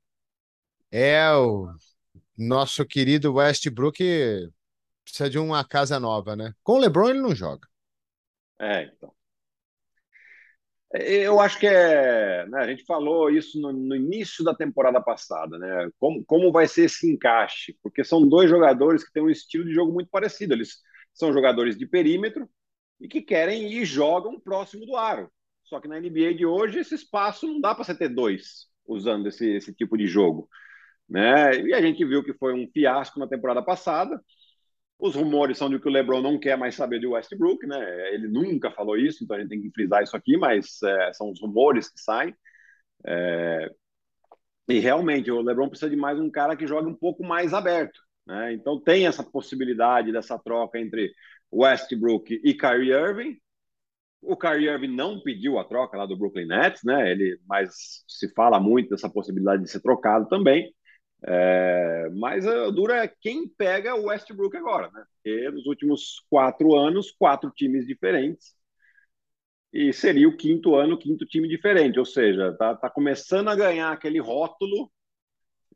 é, 0.91 1.31
o 1.33 1.73
nosso 2.37 2.85
querido 2.85 3.35
Westbrook 3.35 4.03
precisa 5.05 5.31
de 5.31 5.38
uma 5.38 5.65
casa 5.65 5.99
nova, 5.99 6.37
né? 6.37 6.55
Com 6.62 6.75
o 6.75 6.79
LeBron 6.79 7.11
ele 7.11 7.21
não 7.21 7.35
joga. 7.35 7.67
É, 8.59 8.85
então. 8.85 9.12
Eu 10.94 11.40
acho 11.40 11.59
que 11.59 11.66
é. 11.66 12.46
Né, 12.46 12.59
a 12.59 12.66
gente 12.66 12.85
falou 12.85 13.31
isso 13.31 13.61
no, 13.61 13.72
no, 13.72 13.96
início 13.96 14.44
da 14.44 14.55
temporada 14.55 15.00
passada, 15.00 15.59
né? 15.59 15.90
Como, 15.98 16.22
como 16.24 16.52
vai 16.52 16.68
ser 16.68 16.85
esse 16.85 17.11
encaixe? 17.11 17.76
Porque 17.83 18.05
são 18.05 18.28
dois 18.28 18.50
jogadores 18.50 19.02
que 19.02 19.12
têm 19.12 19.22
um 19.22 19.31
estilo 19.31 19.64
de 19.64 19.72
jogo 19.72 19.92
muito 19.92 20.11
parecido. 20.11 20.52
Eles 20.52 20.81
são 21.14 21.33
jogadores 21.33 21.78
de 21.78 21.87
perímetro 21.87 22.48
e 23.00 23.09
que 23.09 23.22
querem 23.22 23.72
e 23.72 23.85
jogam 23.85 24.38
próximo 24.38 24.85
do 24.85 24.96
aro. 24.96 25.31
Só 25.64 25.81
que 25.81 25.88
na 25.88 25.98
NBA 25.98 26.35
de 26.35 26.44
hoje, 26.44 26.81
esse 26.81 26.94
espaço 26.94 27.46
não 27.46 27.61
dá 27.61 27.74
para 27.74 27.85
você 27.85 27.94
ter 27.94 28.09
dois 28.09 28.66
usando 28.87 29.28
esse, 29.28 29.48
esse 29.55 29.72
tipo 29.74 29.96
de 29.96 30.07
jogo. 30.07 30.48
Né? 31.09 31.59
E 31.61 31.74
a 31.74 31.81
gente 31.81 32.05
viu 32.05 32.22
que 32.22 32.35
foi 32.35 32.52
um 32.52 32.68
fiasco 32.70 33.18
na 33.18 33.26
temporada 33.26 33.62
passada. 33.62 34.20
Os 35.03 35.17
rumores 35.17 35.59
são 35.59 35.69
de 35.69 35.81
que 35.81 35.88
o 35.88 35.91
LeBron 35.91 36.23
não 36.23 36.38
quer 36.38 36.57
mais 36.57 36.77
saber 36.77 37.01
de 37.01 37.09
Westbrook, 37.09 37.67
né? 37.67 38.15
Ele 38.15 38.29
nunca 38.29 38.71
falou 38.71 38.97
isso, 38.97 39.25
então 39.25 39.37
a 39.37 39.41
gente 39.41 39.49
tem 39.49 39.61
que 39.61 39.73
frisar 39.73 40.01
isso 40.01 40.17
aqui, 40.17 40.37
mas 40.37 40.81
é, 40.81 41.12
são 41.12 41.29
os 41.29 41.41
rumores 41.41 41.91
que 41.91 42.01
saem. 42.01 42.33
É... 43.05 43.69
E 44.69 44.79
realmente 44.79 45.29
o 45.29 45.41
LeBron 45.41 45.69
precisa 45.69 45.91
de 45.91 45.97
mais 45.97 46.21
um 46.21 46.31
cara 46.31 46.57
que 46.57 46.69
jogue 46.69 46.88
um 46.88 46.95
pouco 46.95 47.25
mais 47.25 47.53
aberto, 47.53 47.99
né? 48.25 48.53
Então 48.53 48.81
tem 48.81 49.05
essa 49.05 49.25
possibilidade 49.25 50.12
dessa 50.12 50.38
troca 50.38 50.79
entre 50.79 51.12
Westbrook 51.53 52.41
e 52.45 52.55
Kyrie 52.55 52.93
Irving. 52.93 53.37
O 54.23 54.37
Kyrie 54.37 54.69
Irving 54.69 54.95
não 54.95 55.21
pediu 55.21 55.59
a 55.59 55.65
troca 55.65 55.97
lá 55.97 56.07
do 56.07 56.17
Brooklyn 56.17 56.47
Nets, 56.47 56.83
né? 56.85 57.11
Ele, 57.11 57.41
mas 57.49 58.05
se 58.07 58.33
fala 58.35 58.61
muito 58.61 58.91
dessa 58.91 59.11
possibilidade 59.11 59.65
de 59.65 59.69
ser 59.69 59.81
trocado 59.81 60.29
também. 60.29 60.73
É, 61.25 62.09
mas 62.11 62.47
a 62.47 62.71
dura 62.71 63.05
é 63.05 63.09
quem 63.09 63.49
pega 63.49 63.95
o 63.95 64.07
Westbrook 64.07 64.57
agora, 64.57 64.91
né? 64.91 65.05
Porque 65.15 65.51
nos 65.51 65.67
últimos 65.67 66.25
quatro 66.29 66.75
anos, 66.75 67.13
quatro 67.13 67.51
times 67.51 67.87
diferentes. 67.87 68.55
E 69.73 69.93
seria 69.93 70.29
o 70.29 70.37
quinto 70.37 70.75
ano, 70.75 70.99
quinto 70.99 71.25
time 71.25 71.49
diferente. 71.49 71.99
Ou 71.99 72.05
seja, 72.05 72.53
tá, 72.59 72.75
tá 72.75 72.91
começando 72.91 73.49
a 73.49 73.55
ganhar 73.55 73.93
aquele 73.93 74.21
rótulo 74.21 74.91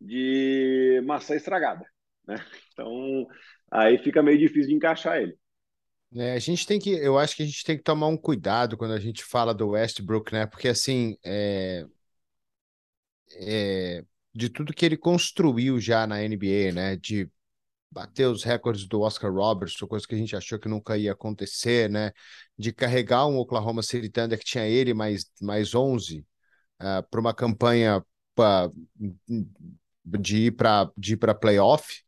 de 0.01 1.01
maçã 1.07 1.35
estragada. 1.35 1.87
Né? 2.27 2.37
Então, 2.73 3.27
aí 3.71 3.99
fica 3.99 4.23
meio 4.23 4.39
difícil 4.39 4.69
de 4.69 4.75
encaixar 4.75 5.19
ele. 5.23 5.39
É, 6.15 6.33
a 6.33 6.39
gente 6.39 6.67
tem 6.67 6.79
que, 6.79 6.91
eu 6.91 7.19
acho 7.19 7.37
que 7.37 7.43
a 7.43 7.47
gente 7.47 7.65
tem 7.65 7.77
que 7.77 7.83
tomar 7.83 8.07
um 8.07 8.17
cuidado 8.17 8.77
quando 8.77 8.93
a 8.93 9.01
gente 9.01 9.25
fala 9.25 9.53
do 9.53 9.71
Westbrook, 9.71 10.33
né? 10.33 10.47
Porque 10.47 10.69
assim, 10.69 11.17
é, 11.25 11.85
é, 13.33 14.05
de 14.37 14.51
tudo 14.51 14.75
que 14.75 14.85
ele 14.85 14.97
construiu 14.97 15.81
já 15.81 16.07
na 16.07 16.23
NBA, 16.23 16.73
né? 16.73 16.97
De 16.97 17.31
bater 17.91 18.27
os 18.27 18.45
recordes 18.45 18.87
do 18.87 19.01
Oscar 19.01 19.33
Robertson, 19.33 19.87
coisa 19.87 20.07
que 20.07 20.15
a 20.15 20.19
gente 20.19 20.37
achou 20.37 20.59
que 20.59 20.69
nunca 20.69 20.99
ia 20.99 21.13
acontecer, 21.13 21.89
né? 21.89 22.13
De 22.59 22.73
carregar 22.73 23.27
um 23.27 23.39
Oklahoma 23.39 23.83
City 23.83 24.09
Thunder 24.11 24.39
que 24.39 24.45
tinha 24.45 24.67
ele 24.67 24.93
mais, 24.95 25.31
mais 25.41 25.75
11 25.75 26.27
uh, 26.81 27.03
para 27.11 27.21
uma 27.21 27.35
campanha 27.35 28.05
pra, 28.35 28.71
de 30.05 30.37
ir 30.47 30.53
para 30.53 30.91
de 30.97 31.15
ir 31.15 31.17
para 31.17 31.35
playoff, 31.35 32.03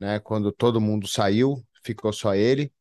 né? 0.00 0.18
Quando 0.20 0.50
todo 0.52 0.80
mundo 0.80 1.06
saiu, 1.06 1.64
ficou 1.84 2.12
só 2.12 2.34
ele. 2.34 2.72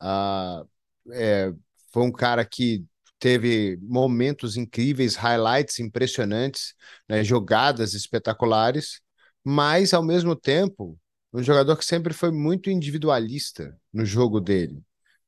Uh, 0.00 0.68
é, 1.12 1.52
foi 1.92 2.02
um 2.04 2.12
cara 2.12 2.44
que 2.44 2.84
teve 3.24 3.78
momentos 3.80 4.54
incríveis, 4.54 5.16
highlights 5.16 5.78
impressionantes, 5.78 6.74
né? 7.08 7.24
jogadas 7.24 7.94
espetaculares, 7.94 9.00
mas 9.42 9.94
ao 9.94 10.02
mesmo 10.02 10.36
tempo 10.36 11.00
um 11.32 11.42
jogador 11.42 11.74
que 11.78 11.86
sempre 11.86 12.12
foi 12.12 12.30
muito 12.30 12.68
individualista 12.68 13.74
no 13.90 14.04
jogo 14.04 14.42
dele, 14.42 14.82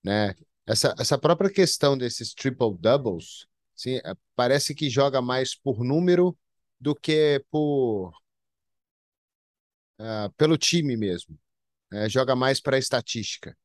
né? 0.05 0.35
Essa, 0.67 0.95
essa 0.99 1.17
própria 1.17 1.49
questão 1.49 1.97
desses 1.97 2.35
triple 2.35 2.77
doubles, 2.79 3.47
sim, 3.75 3.97
é, 4.05 4.15
parece 4.35 4.75
que 4.75 4.91
joga 4.91 5.23
mais 5.23 5.55
por 5.55 5.83
número 5.83 6.37
do 6.79 6.95
que 6.95 7.43
por 7.51 8.11
uh, 9.99 10.31
pelo 10.37 10.59
time 10.59 10.99
mesmo. 10.99 11.39
É, 11.91 12.11
joga 12.11 12.37
mais 12.37 12.61
para 12.61 12.77
estatística. 12.77 13.57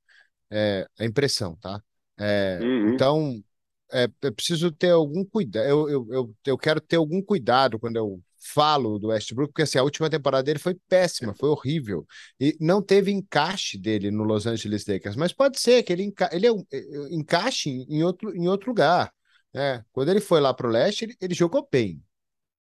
É 0.50 0.88
a 0.98 1.04
impressão, 1.04 1.58
tá? 1.58 1.84
É, 2.17 2.60
uhum. 2.62 2.94
Então, 2.94 3.44
é, 3.93 4.10
eu 4.21 4.34
preciso 4.34 4.71
ter 4.71 4.91
algum 4.91 5.23
cuidado. 5.25 5.65
Eu, 5.65 5.89
eu, 5.89 6.08
eu, 6.12 6.36
eu 6.45 6.58
quero 6.58 6.80
ter 6.82 6.97
algum 6.97 7.21
cuidado 7.21 7.80
quando 7.80 7.97
eu 7.97 8.21
falo 8.41 8.97
do 8.97 9.10
Westbrook, 9.10 9.51
porque 9.51 9.62
assim, 9.62 9.77
a 9.77 9.84
última 9.84 10.10
temporada 10.10 10.43
dele 10.43 10.60
foi 10.60 10.75
péssima, 10.89 11.34
foi 11.34 11.49
horrível. 11.49 12.06
E 12.39 12.58
não 12.60 12.82
teve 12.82 13.12
encaixe 13.12 13.77
dele 13.77 14.10
no 14.10 14.23
Los 14.23 14.47
Angeles 14.47 14.86
Lakers, 14.88 15.15
mas 15.15 15.32
pode 15.32 15.60
ser 15.60 15.84
que 15.84 15.93
ele, 15.93 16.04
enca 16.04 16.30
ele 16.34 16.47
é 16.47 16.51
um, 16.51 16.65
é, 16.71 16.77
é, 16.77 17.13
encaixe 17.13 17.69
em 17.69 18.04
outro, 18.04 18.36
em 18.36 18.47
outro 18.47 18.69
lugar. 18.69 19.13
Né? 19.54 19.84
Quando 19.91 20.10
ele 20.10 20.21
foi 20.21 20.39
lá 20.39 20.54
para 20.54 20.67
o 20.67 20.71
leste, 20.71 21.06
ele, 21.06 21.15
ele, 21.21 21.34
jogou 21.34 21.67
bem. 21.71 22.01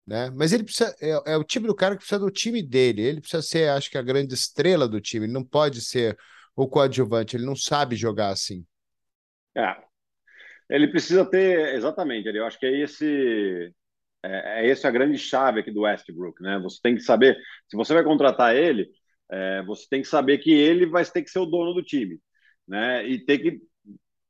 Né? 0.07 0.31
Mas 0.31 0.53
ele 0.53 0.65
precisa. 0.65 0.95
É, 1.01 1.33
é, 1.33 1.37
o 1.37 1.45
tipo 1.45 1.67
do 1.67 1.75
cara 1.75 1.95
que 1.95 2.01
precisa 2.01 2.19
do 2.19 2.31
time 2.31 2.63
dele. 2.63 3.03
Ele 3.03 3.21
precisa 3.21 3.43
ser, 3.43 3.71
acho 3.71 3.91
que, 3.91 3.99
a 3.99 4.03
grande 4.03 4.35
estrela 4.35 4.89
do 4.89 5.01
time. 5.01 5.27
Ele 5.27 5.33
não 5.33 5.45
pode 5.45 5.81
ser 5.81 6.19
o 6.57 6.69
coadjuvante, 6.69 7.37
ele 7.37 7.47
não 7.47 7.57
sabe 7.57 7.97
jogar 7.97 8.31
assim. 8.31 8.67
É. 9.57 9.90
Ele 10.71 10.89
precisa 10.89 11.25
ter, 11.29 11.75
exatamente, 11.75 12.29
eu 12.29 12.47
acho 12.47 12.59
que 12.59 12.67
é 12.67 12.81
esse 12.81 13.75
é, 14.23 14.67
é 14.67 14.71
essa 14.71 14.89
a 14.89 14.91
grande 14.91 15.19
chave 15.19 15.61
aqui 15.61 15.71
do 15.71 15.83
Westbrook, 15.83 16.43
né? 16.43 16.59
Você 16.61 16.79
tem 16.83 16.95
que 16.95 17.03
saber, 17.03 17.37
se 17.69 17.77
você 17.77 17.95
vai 17.95 18.05
contratar 18.05 18.55
ele, 18.55 18.89
é, 19.31 19.63
você 19.63 19.87
tem 19.89 20.03
que 20.03 20.09
saber 20.09 20.39
que 20.39 20.53
ele 20.53 20.87
vai 20.87 21.05
ter 21.05 21.23
que 21.23 21.31
ser 21.31 21.39
o 21.41 21.47
dono 21.47 21.75
do 21.75 21.83
time, 21.83 22.21
né? 22.69 23.07
E 23.07 23.19
ter 23.25 23.39
que, 23.39 23.61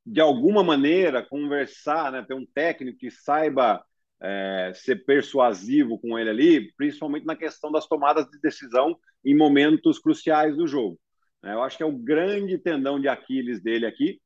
de 0.06 0.20
alguma 0.20 0.62
maneira, 0.62 1.26
conversar, 1.26 2.12
né? 2.12 2.24
Ter 2.26 2.34
um 2.34 2.46
técnico 2.46 2.98
que 2.98 3.10
saiba 3.10 3.84
é, 4.22 4.72
ser 4.74 5.04
persuasivo 5.04 5.98
com 5.98 6.18
ele 6.18 6.30
ali, 6.30 6.72
principalmente 6.74 7.26
na 7.26 7.36
questão 7.36 7.72
das 7.72 7.86
tomadas 7.86 8.26
de 8.30 8.40
decisão 8.40 8.96
em 9.24 9.36
momentos 9.36 9.98
cruciais 9.98 10.56
do 10.56 10.66
jogo. 10.66 10.98
Né? 11.42 11.54
Eu 11.54 11.62
acho 11.62 11.76
que 11.76 11.82
é 11.82 11.86
o 11.86 11.98
grande 11.98 12.58
tendão 12.58 13.00
de 13.00 13.08
Aquiles 13.08 13.62
dele 13.62 13.86
aqui, 13.86 14.20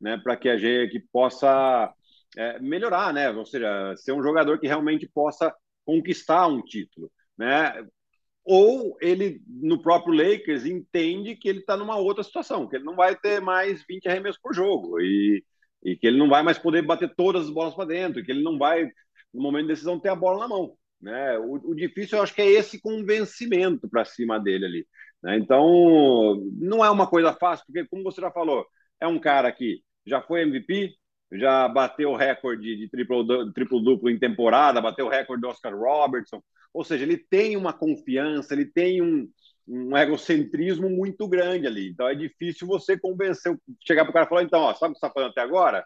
né? 0.00 0.18
Para 0.18 0.36
que 0.36 0.48
a 0.48 0.56
gente 0.56 1.00
possa 1.12 1.92
é, 2.36 2.58
melhorar, 2.60 3.12
né? 3.12 3.30
Ou 3.30 3.46
seja, 3.46 3.94
ser 3.96 4.12
um 4.12 4.22
jogador 4.22 4.58
que 4.58 4.66
realmente 4.66 5.08
possa 5.08 5.54
conquistar 5.84 6.46
um 6.46 6.62
título, 6.62 7.10
né? 7.36 7.72
Ou 8.44 8.96
ele, 9.00 9.42
no 9.46 9.82
próprio 9.82 10.14
Lakers, 10.14 10.64
entende 10.64 11.36
que 11.36 11.48
ele 11.48 11.60
está 11.60 11.76
numa 11.76 11.96
outra 11.96 12.22
situação, 12.24 12.66
que 12.66 12.76
ele 12.76 12.84
não 12.84 12.96
vai 12.96 13.14
ter 13.14 13.40
mais 13.40 13.84
20 13.86 14.08
arremessos 14.08 14.40
por 14.40 14.54
jogo 14.54 15.00
e, 15.00 15.44
e 15.84 15.96
que 15.96 16.06
ele 16.06 16.16
não 16.16 16.28
vai 16.28 16.42
mais 16.42 16.58
poder 16.58 16.82
bater 16.82 17.14
todas 17.14 17.44
as 17.44 17.50
bolas 17.50 17.74
para 17.74 17.84
dentro, 17.86 18.24
que 18.24 18.30
ele 18.30 18.42
não 18.42 18.56
vai, 18.58 18.84
no 19.34 19.42
momento 19.42 19.66
de 19.66 19.72
decisão, 19.74 20.00
ter 20.00 20.08
a 20.08 20.14
bola 20.16 20.40
na 20.40 20.48
mão. 20.48 20.74
Né? 21.00 21.38
O, 21.38 21.70
o 21.70 21.74
difícil, 21.74 22.18
eu 22.18 22.22
acho 22.22 22.34
que 22.34 22.40
é 22.40 22.50
esse 22.50 22.80
convencimento 22.80 23.88
para 23.88 24.04
cima 24.04 24.40
dele 24.40 24.64
ali. 24.64 24.86
Né? 25.22 25.36
Então, 25.36 26.42
não 26.54 26.84
é 26.84 26.90
uma 26.90 27.06
coisa 27.06 27.34
fácil, 27.34 27.66
porque, 27.66 27.86
como 27.88 28.02
você 28.02 28.20
já 28.20 28.30
falou, 28.30 28.66
é 29.00 29.06
um 29.06 29.18
cara 29.18 29.52
que 29.52 29.82
já 30.08 30.22
foi 30.22 30.42
MVP, 30.42 30.94
já 31.32 31.68
bateu 31.68 32.10
o 32.10 32.16
recorde 32.16 32.76
de 32.76 32.88
triplo, 32.88 33.52
triplo 33.52 33.80
duplo 33.80 34.08
em 34.08 34.18
temporada, 34.18 34.80
bateu 34.80 35.06
o 35.06 35.10
recorde 35.10 35.42
do 35.42 35.48
Oscar 35.48 35.76
Robertson. 35.76 36.42
Ou 36.72 36.84
seja, 36.84 37.04
ele 37.04 37.18
tem 37.18 37.56
uma 37.56 37.72
confiança, 37.72 38.54
ele 38.54 38.66
tem 38.66 39.02
um, 39.02 39.28
um 39.66 39.96
egocentrismo 39.96 40.88
muito 40.88 41.28
grande 41.28 41.66
ali. 41.66 41.90
Então 41.90 42.08
é 42.08 42.14
difícil 42.14 42.66
você 42.66 42.98
convencer, 42.98 43.56
chegar 43.86 44.04
para 44.04 44.10
o 44.10 44.14
cara 44.14 44.26
e 44.26 44.28
falar: 44.28 44.42
então, 44.42 44.60
ó, 44.60 44.74
sabe 44.74 44.92
o 44.92 44.94
que 44.94 45.00
você 45.00 45.06
está 45.06 45.10
fazendo 45.12 45.30
até 45.30 45.42
agora? 45.42 45.84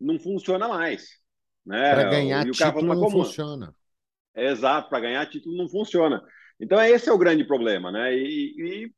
Não 0.00 0.18
funciona 0.18 0.66
mais. 0.66 1.22
Né? 1.64 1.94
Para 1.94 2.10
ganhar 2.10 2.44
título 2.50 2.82
não 2.82 3.00
como? 3.00 3.24
funciona. 3.24 3.74
exato, 4.34 4.88
para 4.88 5.00
ganhar 5.00 5.26
título 5.26 5.56
não 5.56 5.68
funciona. 5.68 6.20
Então 6.58 6.80
esse 6.80 7.08
é 7.08 7.12
o 7.12 7.18
grande 7.18 7.44
problema, 7.44 7.92
né? 7.92 8.14
E, 8.14 8.54
e 8.58 8.92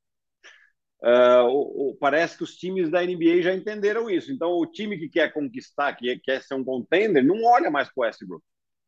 Uh, 1.04 1.44
o, 1.48 1.90
o, 1.90 1.96
parece 1.96 2.38
que 2.38 2.44
os 2.44 2.56
times 2.56 2.90
da 2.90 3.04
NBA 3.04 3.42
já 3.42 3.54
entenderam 3.54 4.08
isso. 4.08 4.32
Então, 4.32 4.52
o 4.52 4.64
time 4.64 4.96
que 4.96 5.06
quer 5.06 5.34
conquistar, 5.34 5.92
que 5.92 6.18
quer 6.20 6.42
ser 6.42 6.54
um 6.54 6.64
contender, 6.64 7.22
não 7.22 7.44
olha 7.44 7.70
mais 7.70 7.88
para 7.88 8.00
o 8.00 8.04
Westbrook. 8.06 8.42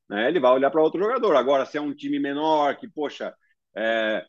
Né? 0.09 0.29
Ele 0.29 0.41
vai 0.41 0.53
olhar 0.53 0.71
para 0.71 0.83
outro 0.83 0.99
jogador. 0.99 1.37
Agora, 1.37 1.67
se 1.67 1.77
é 1.77 1.81
um 1.81 1.95
time 1.95 2.19
menor, 2.19 2.75
que, 2.79 2.89
poxa, 2.89 3.35
é, 3.77 4.25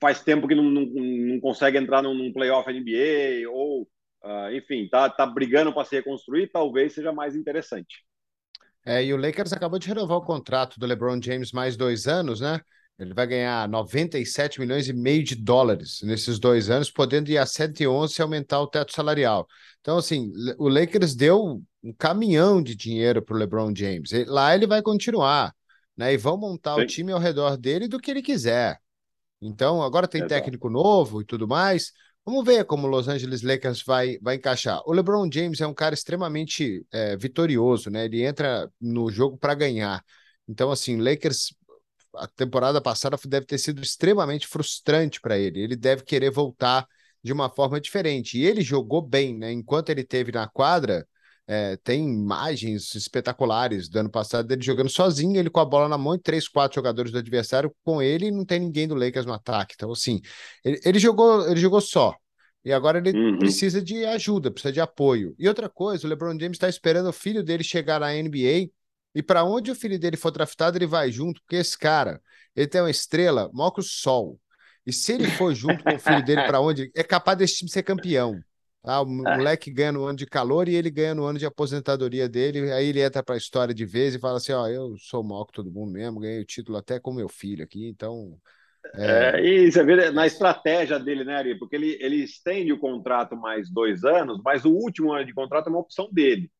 faz 0.00 0.22
tempo 0.22 0.48
que 0.48 0.54
não, 0.54 0.64
não, 0.64 0.86
não 0.86 1.38
consegue 1.40 1.76
entrar 1.76 2.02
num, 2.02 2.14
num 2.14 2.32
playoff 2.32 2.70
NBA, 2.70 3.46
ou, 3.50 3.82
uh, 4.24 4.50
enfim, 4.50 4.88
tá, 4.88 5.10
tá 5.10 5.26
brigando 5.26 5.74
para 5.74 5.84
se 5.84 5.96
reconstruir, 5.96 6.50
talvez 6.50 6.94
seja 6.94 7.12
mais 7.12 7.36
interessante. 7.36 8.06
É, 8.86 9.04
e 9.04 9.12
o 9.12 9.18
Lakers 9.18 9.52
acabou 9.52 9.78
de 9.78 9.88
renovar 9.88 10.16
o 10.16 10.24
contrato 10.24 10.80
do 10.80 10.86
LeBron 10.86 11.20
James 11.22 11.52
mais 11.52 11.76
dois 11.76 12.06
anos, 12.06 12.40
né? 12.40 12.58
Ele 13.00 13.14
vai 13.14 13.26
ganhar 13.26 13.66
97 13.66 14.60
milhões 14.60 14.86
e 14.86 14.92
meio 14.92 15.24
de 15.24 15.34
dólares 15.34 16.00
nesses 16.02 16.38
dois 16.38 16.68
anos, 16.68 16.90
podendo 16.90 17.30
ir 17.30 17.38
a 17.38 17.46
111 17.46 18.12
se 18.12 18.20
aumentar 18.20 18.60
o 18.60 18.66
teto 18.66 18.92
salarial. 18.92 19.48
Então, 19.80 19.96
assim, 19.96 20.30
o 20.58 20.68
Lakers 20.68 21.14
deu 21.14 21.62
um 21.82 21.92
caminhão 21.94 22.62
de 22.62 22.74
dinheiro 22.74 23.22
para 23.22 23.34
o 23.34 23.38
LeBron 23.38 23.74
James. 23.74 24.10
Lá 24.26 24.54
ele 24.54 24.66
vai 24.66 24.82
continuar, 24.82 25.54
né? 25.96 26.12
E 26.12 26.18
vão 26.18 26.36
montar 26.36 26.74
Sim. 26.74 26.82
o 26.82 26.86
time 26.86 27.12
ao 27.12 27.18
redor 27.18 27.56
dele 27.56 27.88
do 27.88 27.98
que 27.98 28.10
ele 28.10 28.20
quiser. 28.20 28.78
Então, 29.40 29.82
agora 29.82 30.06
tem 30.06 30.20
Exato. 30.20 30.34
técnico 30.34 30.68
novo 30.68 31.22
e 31.22 31.24
tudo 31.24 31.48
mais. 31.48 31.92
Vamos 32.22 32.44
ver 32.44 32.66
como 32.66 32.86
o 32.86 32.90
Los 32.90 33.08
Angeles 33.08 33.40
Lakers 33.40 33.82
vai, 33.82 34.18
vai 34.20 34.34
encaixar. 34.36 34.82
O 34.84 34.92
LeBron 34.92 35.26
James 35.32 35.62
é 35.62 35.66
um 35.66 35.72
cara 35.72 35.94
extremamente 35.94 36.84
é, 36.92 37.16
vitorioso, 37.16 37.88
né? 37.88 38.04
Ele 38.04 38.22
entra 38.22 38.70
no 38.78 39.10
jogo 39.10 39.38
para 39.38 39.54
ganhar. 39.54 40.04
Então, 40.46 40.70
assim, 40.70 41.00
Lakers 41.00 41.54
a 42.14 42.26
temporada 42.26 42.80
passada 42.80 43.16
deve 43.26 43.46
ter 43.46 43.58
sido 43.58 43.82
extremamente 43.82 44.46
frustrante 44.46 45.20
para 45.20 45.38
ele. 45.38 45.60
Ele 45.60 45.76
deve 45.76 46.02
querer 46.02 46.30
voltar 46.30 46.86
de 47.22 47.32
uma 47.32 47.48
forma 47.50 47.80
diferente. 47.80 48.38
E 48.38 48.44
ele 48.44 48.62
jogou 48.62 49.02
bem, 49.02 49.36
né? 49.36 49.52
Enquanto 49.52 49.90
ele 49.90 50.04
teve 50.04 50.32
na 50.32 50.48
quadra, 50.48 51.06
é, 51.46 51.76
tem 51.78 52.04
imagens 52.04 52.94
espetaculares 52.94 53.88
do 53.88 53.98
ano 53.98 54.10
passado 54.10 54.46
dele 54.46 54.62
jogando 54.62 54.88
sozinho, 54.88 55.38
ele 55.38 55.50
com 55.50 55.60
a 55.60 55.64
bola 55.64 55.88
na 55.88 55.98
mão 55.98 56.14
e 56.14 56.18
três, 56.18 56.48
quatro 56.48 56.76
jogadores 56.76 57.10
do 57.12 57.18
adversário 57.18 57.74
com 57.84 58.00
ele 58.00 58.26
e 58.26 58.30
não 58.30 58.44
tem 58.44 58.60
ninguém 58.60 58.86
do 58.86 58.94
Lakers 58.94 59.26
no 59.26 59.32
ataque. 59.32 59.74
Então, 59.76 59.90
assim, 59.90 60.20
ele, 60.64 60.80
ele 60.84 60.98
jogou, 60.98 61.48
ele 61.48 61.60
jogou 61.60 61.80
só. 61.80 62.14
E 62.64 62.72
agora 62.72 62.98
ele 62.98 63.18
uhum. 63.18 63.38
precisa 63.38 63.80
de 63.82 64.04
ajuda, 64.04 64.50
precisa 64.50 64.72
de 64.72 64.80
apoio. 64.80 65.34
E 65.38 65.48
outra 65.48 65.68
coisa, 65.68 66.06
o 66.06 66.10
LeBron 66.10 66.38
James 66.38 66.56
está 66.56 66.68
esperando 66.68 67.08
o 67.08 67.12
filho 67.12 67.42
dele 67.42 67.64
chegar 67.64 68.00
na 68.00 68.12
NBA 68.12 68.70
e 69.14 69.22
para 69.22 69.44
onde 69.44 69.70
o 69.70 69.74
filho 69.74 69.98
dele 69.98 70.16
for 70.16 70.30
draftado, 70.30 70.78
ele 70.78 70.86
vai 70.86 71.10
junto, 71.10 71.40
porque 71.40 71.56
esse 71.56 71.76
cara, 71.76 72.20
ele 72.54 72.66
tem 72.66 72.80
uma 72.80 72.90
estrela 72.90 73.50
maior 73.52 73.70
que 73.70 73.80
o 73.80 73.84
sol. 73.84 74.38
E 74.86 74.92
se 74.92 75.12
ele 75.12 75.28
for 75.30 75.54
junto 75.54 75.82
com 75.82 75.94
o 75.94 75.98
filho 75.98 76.24
dele 76.24 76.42
para 76.46 76.60
onde, 76.60 76.90
é 76.94 77.02
capaz 77.02 77.36
desse 77.36 77.56
time 77.56 77.70
ser 77.70 77.82
campeão. 77.82 78.40
Tá? 78.82 79.02
O 79.02 79.04
é. 79.04 79.36
moleque 79.36 79.70
ganha 79.70 79.92
no 79.92 80.04
ano 80.04 80.16
de 80.16 80.26
calor 80.26 80.68
e 80.68 80.74
ele 80.74 80.90
ganha 80.90 81.14
no 81.14 81.24
ano 81.24 81.38
de 81.38 81.44
aposentadoria 81.44 82.28
dele. 82.28 82.72
Aí 82.72 82.86
ele 82.86 83.02
entra 83.02 83.22
para 83.22 83.34
a 83.34 83.38
história 83.38 83.74
de 83.74 83.84
vez 83.84 84.14
e 84.14 84.18
fala 84.18 84.38
assim: 84.38 84.52
Ó, 84.52 84.66
eu 84.68 84.96
sou 84.98 85.22
maior 85.22 85.44
que 85.44 85.52
todo 85.52 85.70
mundo 85.70 85.92
mesmo, 85.92 86.20
ganhei 86.20 86.40
o 86.40 86.46
título 86.46 86.78
até 86.78 86.98
com 86.98 87.12
meu 87.12 87.28
filho 87.28 87.62
aqui, 87.62 87.88
então. 87.88 88.38
É... 88.94 89.36
É, 89.36 89.44
e 89.44 89.70
você 89.70 89.84
vê 89.84 90.10
na 90.10 90.26
estratégia 90.26 90.98
dele, 90.98 91.22
né, 91.22 91.36
Ari? 91.36 91.58
Porque 91.58 91.76
ele, 91.76 91.98
ele 92.00 92.16
estende 92.16 92.72
o 92.72 92.78
contrato 92.78 93.36
mais 93.36 93.70
dois 93.70 94.04
anos, 94.04 94.40
mas 94.42 94.64
o 94.64 94.70
último 94.70 95.12
ano 95.12 95.26
de 95.26 95.34
contrato 95.34 95.66
é 95.66 95.70
uma 95.70 95.80
opção 95.80 96.08
dele. 96.10 96.50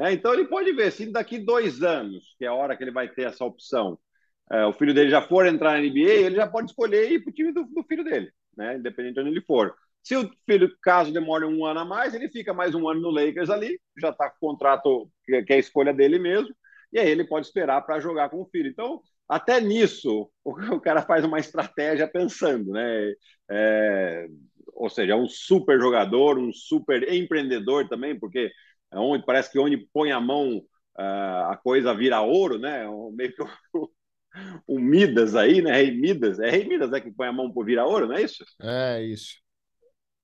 Né? 0.00 0.14
Então 0.14 0.32
ele 0.32 0.46
pode 0.46 0.72
ver, 0.72 0.90
se 0.90 1.04
daqui 1.12 1.38
dois 1.38 1.82
anos, 1.82 2.34
que 2.38 2.46
é 2.46 2.48
a 2.48 2.54
hora 2.54 2.74
que 2.74 2.82
ele 2.82 2.90
vai 2.90 3.06
ter 3.06 3.24
essa 3.24 3.44
opção, 3.44 3.98
é, 4.50 4.64
o 4.64 4.72
filho 4.72 4.94
dele 4.94 5.10
já 5.10 5.20
for 5.20 5.46
entrar 5.46 5.72
na 5.72 5.80
NBA, 5.80 6.24
ele 6.24 6.36
já 6.36 6.46
pode 6.46 6.70
escolher 6.70 7.12
ir 7.12 7.22
para 7.22 7.30
o 7.30 7.34
time 7.34 7.52
do, 7.52 7.64
do, 7.64 7.84
filho 7.84 8.02
dele. 8.02 8.32
né? 8.56 8.78
Independente 8.78 9.14
de 9.16 9.20
onde 9.20 9.28
ele 9.28 9.42
for. 9.42 9.74
Se 10.02 10.16
o 10.16 10.30
filho, 10.46 10.74
caso 10.80 11.12
demore 11.12 11.44
um 11.44 11.66
ano 11.66 11.80
a 11.80 11.84
mais, 11.84 12.14
ele 12.14 12.30
fica 12.30 12.54
mais 12.54 12.74
um 12.74 12.88
ano 12.88 13.02
no 13.02 13.10
Lakers 13.10 13.50
ali, 13.50 13.78
já 14.00 14.08
está 14.08 14.30
com 14.30 14.36
o 14.36 14.50
contrato 14.50 15.10
que 15.22 15.44
é 15.52 15.54
a 15.56 15.58
escolha 15.58 15.92
dele 15.92 16.18
mesmo, 16.18 16.48
e 16.90 16.98
aí 16.98 17.10
ele 17.10 17.24
pode 17.24 17.46
esperar 17.46 17.82
para 17.82 18.00
jogar 18.00 18.30
com 18.30 18.40
o 18.40 18.48
filho. 18.48 18.70
Então, 18.70 19.02
até 19.28 19.60
nisso, 19.60 20.30
o 20.42 20.80
cara 20.80 21.02
faz 21.02 21.26
uma 21.26 21.38
estratégia 21.38 22.08
pensando, 22.08 22.72
né? 22.72 23.12
É, 23.50 24.26
ou 24.72 24.88
seja, 24.88 25.12
é 25.12 25.16
um 25.16 25.28
super 25.28 25.78
jogador, 25.78 26.38
um 26.38 26.50
super 26.54 27.12
empreendedor 27.12 27.86
também, 27.86 28.18
porque 28.18 28.50
onde 28.98 29.24
parece 29.24 29.50
que 29.50 29.58
onde 29.58 29.76
põe 29.92 30.10
a 30.10 30.20
mão 30.20 30.58
uh, 30.98 31.50
a 31.50 31.58
coisa 31.62 31.94
vira 31.94 32.20
ouro, 32.20 32.58
né? 32.58 32.84
Meio 33.12 33.34
que 33.34 33.42
o, 34.66 34.78
Midas 34.78 35.34
aí, 35.34 35.60
né? 35.62 35.72
Rei 35.72 35.90
Midas, 35.90 36.38
é 36.38 36.50
Rei 36.50 36.64
Midas 36.64 36.92
é 36.92 37.00
que 37.00 37.10
põe 37.10 37.28
a 37.28 37.32
mão 37.32 37.52
por 37.52 37.64
vira 37.64 37.84
ouro, 37.84 38.06
não 38.06 38.16
é 38.16 38.22
isso? 38.22 38.44
É 38.60 39.02
isso. 39.02 39.34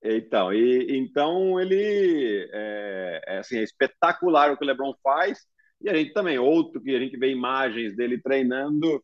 Então, 0.02 0.52
e, 0.52 0.96
então 0.96 1.58
ele 1.60 2.48
é, 2.52 3.22
é, 3.26 3.38
assim, 3.38 3.58
é 3.58 3.62
espetacular 3.62 4.52
o 4.52 4.56
que 4.56 4.64
o 4.64 4.66
LeBron 4.66 4.94
faz. 5.02 5.40
E 5.80 5.90
a 5.90 5.94
gente 5.94 6.12
também, 6.12 6.38
outro 6.38 6.80
que 6.80 6.94
a 6.94 6.98
gente 6.98 7.18
vê 7.18 7.30
imagens 7.30 7.94
dele 7.96 8.20
treinando, 8.20 9.02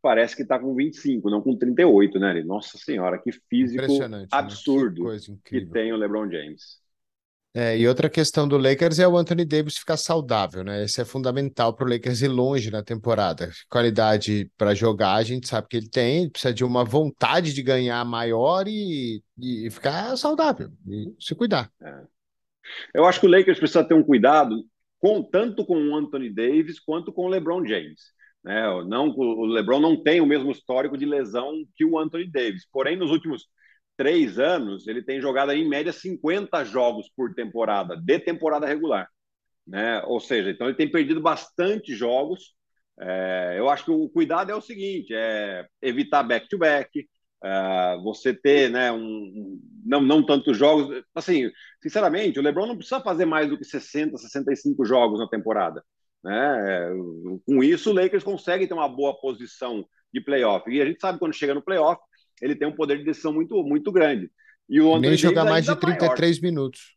parece 0.00 0.36
que 0.36 0.42
está 0.42 0.58
com 0.58 0.74
25, 0.74 1.28
não 1.28 1.42
com 1.42 1.56
38, 1.56 2.18
né? 2.18 2.42
Nossa 2.44 2.78
Senhora, 2.78 3.18
que 3.18 3.30
físico 3.48 3.84
absurdo 4.30 5.04
né? 5.04 5.18
que, 5.44 5.60
que 5.60 5.66
tem 5.66 5.92
o 5.92 5.96
LeBron 5.96 6.30
James. 6.30 6.80
É, 7.54 7.78
e 7.78 7.88
outra 7.88 8.10
questão 8.10 8.46
do 8.46 8.58
Lakers 8.58 8.98
é 8.98 9.08
o 9.08 9.16
Anthony 9.16 9.44
Davis 9.44 9.78
ficar 9.78 9.96
saudável, 9.96 10.62
né? 10.62 10.84
Isso 10.84 11.00
é 11.00 11.04
fundamental 11.04 11.74
para 11.74 11.86
o 11.86 11.90
Lakers 11.90 12.20
ir 12.20 12.28
longe 12.28 12.70
na 12.70 12.82
temporada. 12.82 13.50
Qualidade 13.70 14.50
para 14.56 14.74
jogar, 14.74 15.14
a 15.14 15.22
gente 15.22 15.48
sabe 15.48 15.66
que 15.68 15.76
ele 15.76 15.88
tem, 15.88 16.28
precisa 16.28 16.52
de 16.52 16.64
uma 16.64 16.84
vontade 16.84 17.54
de 17.54 17.62
ganhar 17.62 18.04
maior 18.04 18.68
e, 18.68 19.22
e 19.40 19.70
ficar 19.70 20.16
saudável, 20.16 20.70
e 20.86 21.14
se 21.18 21.34
cuidar. 21.34 21.70
É. 21.82 22.02
Eu 22.94 23.06
acho 23.06 23.18
que 23.18 23.26
o 23.26 23.30
Lakers 23.30 23.58
precisa 23.58 23.82
ter 23.82 23.94
um 23.94 24.02
cuidado 24.02 24.62
com 24.98 25.22
tanto 25.22 25.64
com 25.64 25.74
o 25.74 25.96
Anthony 25.96 26.28
Davis 26.28 26.78
quanto 26.78 27.12
com 27.12 27.26
o 27.26 27.28
LeBron 27.28 27.64
James. 27.66 28.12
Né? 28.44 28.62
Não, 28.86 29.08
o 29.08 29.46
LeBron 29.46 29.80
não 29.80 30.02
tem 30.02 30.20
o 30.20 30.26
mesmo 30.26 30.50
histórico 30.50 30.96
de 30.96 31.06
lesão 31.06 31.52
que 31.76 31.84
o 31.84 31.98
Anthony 31.98 32.30
Davis. 32.30 32.66
Porém, 32.70 32.96
nos 32.96 33.10
últimos 33.10 33.46
três 33.98 34.38
anos, 34.38 34.86
ele 34.86 35.02
tem 35.02 35.20
jogado 35.20 35.50
aí, 35.50 35.60
em 35.60 35.68
média 35.68 35.92
50 35.92 36.64
jogos 36.64 37.10
por 37.16 37.34
temporada, 37.34 37.96
de 37.96 38.18
temporada 38.20 38.64
regular. 38.64 39.08
Né? 39.66 40.00
Ou 40.06 40.20
seja, 40.20 40.50
então 40.50 40.68
ele 40.68 40.76
tem 40.76 40.90
perdido 40.90 41.20
bastante 41.20 41.94
jogos. 41.94 42.54
É, 43.00 43.56
eu 43.58 43.68
acho 43.68 43.84
que 43.84 43.90
o 43.90 44.08
cuidado 44.08 44.50
é 44.52 44.54
o 44.54 44.62
seguinte: 44.62 45.12
é 45.12 45.66
evitar 45.82 46.22
back-to-back, 46.22 47.06
é, 47.44 47.98
você 48.02 48.32
ter 48.32 48.70
né, 48.70 48.92
um, 48.92 49.60
não, 49.84 50.00
não 50.00 50.24
tantos 50.24 50.56
jogos. 50.56 51.02
Assim, 51.14 51.50
sinceramente, 51.82 52.38
o 52.38 52.42
Lebron 52.42 52.66
não 52.66 52.76
precisa 52.76 53.00
fazer 53.00 53.24
mais 53.26 53.48
do 53.48 53.58
que 53.58 53.64
60, 53.64 54.16
65 54.16 54.84
jogos 54.84 55.18
na 55.18 55.28
temporada. 55.28 55.82
Né? 56.22 56.90
Com 57.44 57.62
isso, 57.62 57.90
o 57.90 57.94
Lakers 57.94 58.24
consegue 58.24 58.66
ter 58.66 58.74
uma 58.74 58.88
boa 58.88 59.20
posição 59.20 59.84
de 60.12 60.20
playoff. 60.20 60.70
E 60.70 60.80
a 60.80 60.86
gente 60.86 61.00
sabe 61.00 61.18
quando 61.18 61.34
chega 61.34 61.54
no 61.54 61.62
playoff, 61.62 62.00
ele 62.40 62.54
tem 62.54 62.68
um 62.68 62.74
poder 62.74 62.98
de 62.98 63.04
decisão 63.04 63.32
muito, 63.32 63.62
muito 63.62 63.90
grande. 63.92 64.30
E 64.68 64.80
o 64.80 64.98
nem 64.98 65.16
jogar 65.16 65.44
mais 65.44 65.64
de 65.64 65.74
33 65.74 66.40
maior. 66.40 66.52
minutos. 66.52 66.96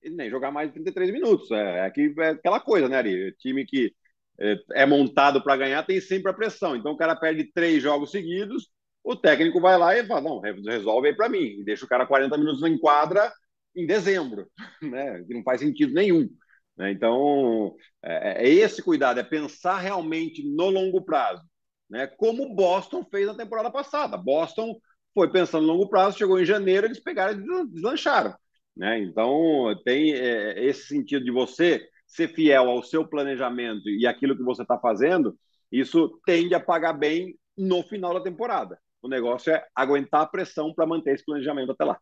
Ele 0.00 0.14
nem 0.14 0.30
jogar 0.30 0.50
mais 0.50 0.68
de 0.68 0.74
33 0.74 1.10
minutos. 1.10 1.50
É, 1.50 1.86
é, 1.86 1.90
que, 1.90 2.14
é 2.18 2.28
aquela 2.30 2.60
coisa, 2.60 2.88
né, 2.88 2.96
Ari? 2.96 3.28
O 3.28 3.36
time 3.36 3.66
que 3.66 3.92
é, 4.40 4.56
é 4.74 4.86
montado 4.86 5.42
para 5.42 5.56
ganhar 5.56 5.82
tem 5.82 6.00
sempre 6.00 6.30
a 6.30 6.34
pressão. 6.34 6.76
Então 6.76 6.92
o 6.92 6.96
cara 6.96 7.16
perde 7.16 7.50
três 7.52 7.82
jogos 7.82 8.10
seguidos, 8.10 8.70
o 9.02 9.16
técnico 9.16 9.60
vai 9.60 9.76
lá 9.76 9.96
e 9.96 10.06
fala: 10.06 10.20
não, 10.20 10.40
resolve 10.40 11.08
aí 11.08 11.14
para 11.14 11.28
mim. 11.28 11.60
E 11.60 11.64
deixa 11.64 11.84
o 11.84 11.88
cara 11.88 12.06
40 12.06 12.36
minutos 12.38 12.62
em 12.62 12.78
quadra 12.78 13.32
em 13.74 13.86
dezembro, 13.86 14.46
né? 14.82 15.24
Que 15.24 15.34
não 15.34 15.42
faz 15.42 15.60
sentido 15.60 15.92
nenhum. 15.92 16.28
Né? 16.76 16.92
Então, 16.92 17.74
é, 18.02 18.46
é 18.46 18.48
esse 18.48 18.80
cuidado, 18.82 19.18
é 19.18 19.24
pensar 19.24 19.78
realmente 19.78 20.48
no 20.48 20.70
longo 20.70 21.02
prazo 21.02 21.42
né? 21.88 22.06
Como 22.06 22.54
Boston 22.54 23.04
fez 23.10 23.26
na 23.26 23.34
temporada 23.34 23.70
passada. 23.70 24.16
Boston 24.16 24.78
foi 25.14 25.30
pensando 25.30 25.66
no 25.66 25.72
longo 25.72 25.88
prazo, 25.88 26.18
chegou 26.18 26.38
em 26.38 26.44
janeiro, 26.44 26.86
eles 26.86 27.00
pegaram 27.00 27.38
e 27.38 27.66
deslancharam. 27.68 28.34
Né? 28.76 29.00
Então, 29.00 29.74
tem 29.84 30.12
é, 30.12 30.64
esse 30.64 30.86
sentido 30.86 31.24
de 31.24 31.30
você 31.30 31.86
ser 32.06 32.28
fiel 32.28 32.68
ao 32.70 32.82
seu 32.82 33.06
planejamento 33.06 33.88
e 33.88 34.06
aquilo 34.06 34.36
que 34.36 34.42
você 34.42 34.62
está 34.62 34.78
fazendo, 34.78 35.36
isso 35.70 36.20
tende 36.24 36.54
a 36.54 36.60
pagar 36.60 36.92
bem 36.92 37.36
no 37.56 37.82
final 37.82 38.14
da 38.14 38.20
temporada. 38.20 38.78
O 39.02 39.08
negócio 39.08 39.52
é 39.52 39.64
aguentar 39.74 40.22
a 40.22 40.26
pressão 40.26 40.72
para 40.72 40.86
manter 40.86 41.14
esse 41.14 41.24
planejamento 41.24 41.72
até 41.72 41.84
lá. 41.84 41.98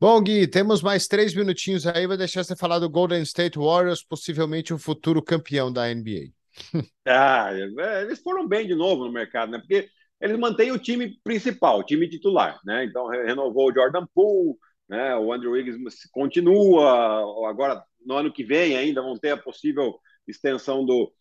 Bom, 0.00 0.20
Gui, 0.20 0.46
temos 0.46 0.82
mais 0.82 1.06
três 1.06 1.34
minutinhos 1.34 1.86
aí. 1.86 2.06
Vou 2.06 2.16
deixar 2.16 2.44
você 2.44 2.56
falar 2.56 2.78
do 2.78 2.90
Golden 2.90 3.22
State 3.22 3.58
Warriors, 3.58 4.04
possivelmente 4.04 4.74
o 4.74 4.78
futuro 4.78 5.22
campeão 5.22 5.72
da 5.72 5.92
NBA. 5.92 6.32
ah, 7.06 7.50
é, 7.52 8.02
eles 8.02 8.20
foram 8.20 8.46
bem 8.46 8.66
de 8.66 8.74
novo 8.74 9.04
no 9.04 9.12
mercado, 9.12 9.50
né? 9.50 9.58
Porque 9.58 9.88
eles 10.20 10.38
mantêm 10.38 10.72
o 10.72 10.78
time 10.78 11.18
principal, 11.22 11.78
o 11.78 11.84
time 11.84 12.08
titular, 12.08 12.60
né? 12.64 12.84
Então 12.84 13.08
renovou 13.08 13.70
o 13.70 13.74
Jordan 13.74 14.06
Poole, 14.14 14.56
né? 14.88 15.16
O 15.16 15.32
Andrew 15.32 15.52
Wiggins 15.52 15.76
continua. 16.12 17.48
Agora 17.48 17.82
no 18.04 18.14
ano 18.16 18.32
que 18.32 18.44
vem 18.44 18.76
ainda 18.76 19.02
vão 19.02 19.18
ter 19.18 19.30
a 19.30 19.36
possível 19.36 19.98
extensão 20.26 20.84
do 20.84 21.12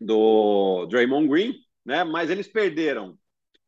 do 0.00 0.86
Draymond 0.86 1.28
Green, 1.28 1.54
né? 1.84 2.04
Mas 2.04 2.30
eles 2.30 2.48
perderam 2.48 3.16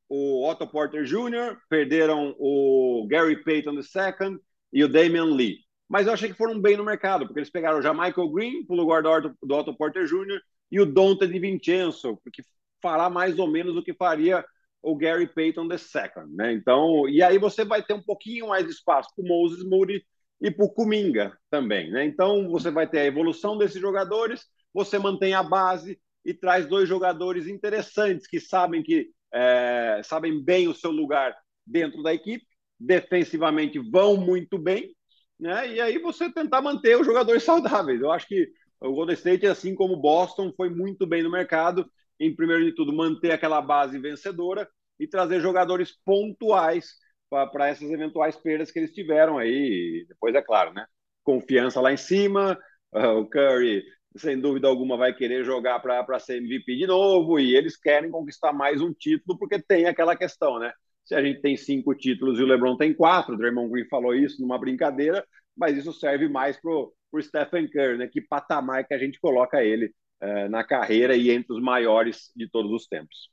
o 0.09 0.49
Otto 0.49 0.67
Porter 0.67 1.05
Jr., 1.05 1.59
perderam 1.69 2.35
o 2.39 3.07
Gary 3.09 3.43
Payton 3.45 3.75
II 3.75 4.39
e 4.73 4.85
o 4.85 4.89
Damian 4.89 5.27
Lee. 5.27 5.59
Mas 5.89 6.07
eu 6.07 6.13
achei 6.13 6.29
que 6.29 6.37
foram 6.37 6.61
bem 6.61 6.77
no 6.77 6.85
mercado, 6.85 7.27
porque 7.27 7.41
eles 7.41 7.51
pegaram 7.51 7.83
já 7.83 7.93
Michael 7.95 8.31
Green 8.31 8.65
para 8.67 8.75
o 8.75 8.77
lugar 8.77 9.03
do 9.03 9.11
Otto, 9.11 9.37
do 9.43 9.55
Otto 9.55 9.77
Porter 9.77 10.07
Jr 10.07 10.41
e 10.71 10.81
o 10.81 10.87
Dante 10.87 11.27
de 11.27 11.39
Vincenzo, 11.39 12.19
que 12.33 12.43
fará 12.81 13.09
mais 13.09 13.39
ou 13.39 13.47
menos 13.47 13.77
o 13.77 13.83
que 13.83 13.95
faria 13.95 14.45
o 14.83 14.95
Gary 14.95 15.27
Payton 15.27 15.65
II, 15.65 16.35
né? 16.37 16.53
Então, 16.53 17.09
e 17.09 17.23
aí 17.23 17.39
você 17.39 17.65
vai 17.65 17.83
ter 17.83 17.95
um 17.95 18.03
pouquinho 18.03 18.49
mais 18.49 18.67
de 18.67 18.73
espaço 18.73 19.11
para 19.17 19.25
o 19.25 19.29
Moses 19.29 19.65
Moody 19.65 20.05
e 20.41 20.51
para 20.51 20.65
o 20.65 20.71
Kuminga 20.71 21.37
também, 21.51 21.91
né? 21.91 22.05
Então, 22.05 22.49
você 22.51 22.71
vai 22.71 22.87
ter 22.87 23.01
a 23.01 23.07
evolução 23.07 23.57
desses 23.57 23.81
jogadores, 23.81 24.45
você 24.73 24.99
mantém 24.99 25.33
a 25.33 25.43
base 25.43 25.99
e 26.25 26.35
traz 26.35 26.67
dois 26.67 26.89
jogadores 26.89 27.47
interessantes 27.47 28.27
que 28.27 28.39
sabem 28.39 28.83
que 28.83 29.11
é, 29.33 30.01
sabem 30.05 30.43
bem 30.43 30.69
o 30.69 30.75
seu 30.75 30.91
lugar 30.91 31.35
dentro 31.67 32.03
da 32.03 32.13
equipe, 32.13 32.47
defensivamente 32.79 33.79
vão 33.79 34.17
muito 34.17 34.59
bem, 34.59 34.95
né? 35.41 35.73
E 35.73 35.81
aí 35.81 35.99
você 35.99 36.31
tentar 36.31 36.61
manter 36.61 37.01
os 37.01 37.07
jogadores 37.07 37.43
saudáveis. 37.45 38.01
Eu 38.01 38.13
acho 38.13 38.27
que 38.29 38.49
o 38.85 38.93
Golden 38.93 39.15
State, 39.15 39.47
assim 39.47 39.75
como 39.75 39.97
Boston, 39.97 40.53
foi 40.57 40.69
muito 40.69 41.07
bem 41.07 41.23
no 41.23 41.31
mercado. 41.31 41.91
Em 42.21 42.35
primeiro 42.35 42.65
de 42.65 42.75
tudo, 42.75 42.93
manter 42.93 43.33
aquela 43.33 43.61
base 43.61 43.99
vencedora 43.99 44.69
e 44.99 45.07
trazer 45.07 45.41
jogadores 45.41 45.93
pontuais 46.05 46.95
para 47.29 47.69
essas 47.69 47.91
eventuais 47.91 48.37
perdas 48.37 48.71
que 48.71 48.79
eles 48.79 48.93
tiveram 48.93 49.39
aí. 49.39 50.05
Depois, 50.09 50.35
é 50.35 50.43
claro, 50.43 50.73
né? 50.73 50.87
Confiança 51.23 51.81
lá 51.81 51.93
em 51.93 51.97
cima. 51.97 52.59
Uh, 52.93 53.19
o 53.21 53.29
Curry, 53.29 53.83
sem 54.17 54.39
dúvida 54.39 54.69
alguma, 54.69 54.97
vai 54.97 55.13
querer 55.13 55.45
jogar 55.45 55.81
para 55.81 56.19
ser 56.21 56.37
MVP 56.37 56.77
de 56.77 56.87
novo. 56.87 57.41
E 57.41 57.57
eles 57.57 57.77
querem 57.77 58.11
conquistar 58.11 58.53
mais 58.53 58.81
um 58.81 58.93
título, 58.93 59.39
porque 59.39 59.61
tem 59.61 59.87
aquela 59.87 60.15
questão, 60.15 60.59
né? 60.59 60.73
Se 61.05 61.15
a 61.15 61.23
gente 61.23 61.41
tem 61.41 61.57
cinco 61.57 61.95
títulos 61.95 62.39
e 62.39 62.43
o 62.43 62.47
LeBron 62.47 62.77
tem 62.77 62.95
quatro, 62.95 63.35
o 63.35 63.37
Draymond 63.37 63.71
Green 63.71 63.89
falou 63.89 64.15
isso 64.15 64.41
numa 64.41 64.59
brincadeira, 64.59 65.27
mas 65.57 65.77
isso 65.77 65.93
serve 65.93 66.29
mais 66.29 66.59
para 66.59 66.73
por 67.15 67.23
Stephen 67.23 67.69
Curry, 67.69 67.97
né? 67.97 68.09
Que 68.09 68.21
patamar 68.21 68.85
que 68.85 68.93
a 68.93 68.99
gente 68.99 69.21
coloca 69.21 69.63
ele 69.63 69.95
uh, 70.21 70.49
na 70.51 70.65
carreira 70.65 71.15
e 71.15 71.31
entre 71.31 71.55
os 71.55 71.63
maiores 71.63 72.33
de 72.35 72.51
todos 72.51 72.73
os 72.73 72.89
tempos. 72.89 73.31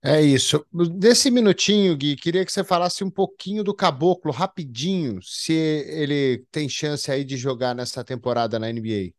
É 0.00 0.22
isso. 0.22 0.64
Desse 0.96 1.28
minutinho, 1.28 1.96
Gui, 1.96 2.14
queria 2.14 2.44
que 2.44 2.52
você 2.52 2.62
falasse 2.62 3.02
um 3.02 3.10
pouquinho 3.10 3.64
do 3.64 3.74
Caboclo, 3.74 4.30
rapidinho, 4.30 5.20
se 5.22 5.52
ele 5.52 6.44
tem 6.52 6.68
chance 6.68 7.10
aí 7.10 7.24
de 7.24 7.36
jogar 7.36 7.74
nessa 7.74 8.04
temporada 8.04 8.58
na 8.58 8.70
NBA. 8.70 9.12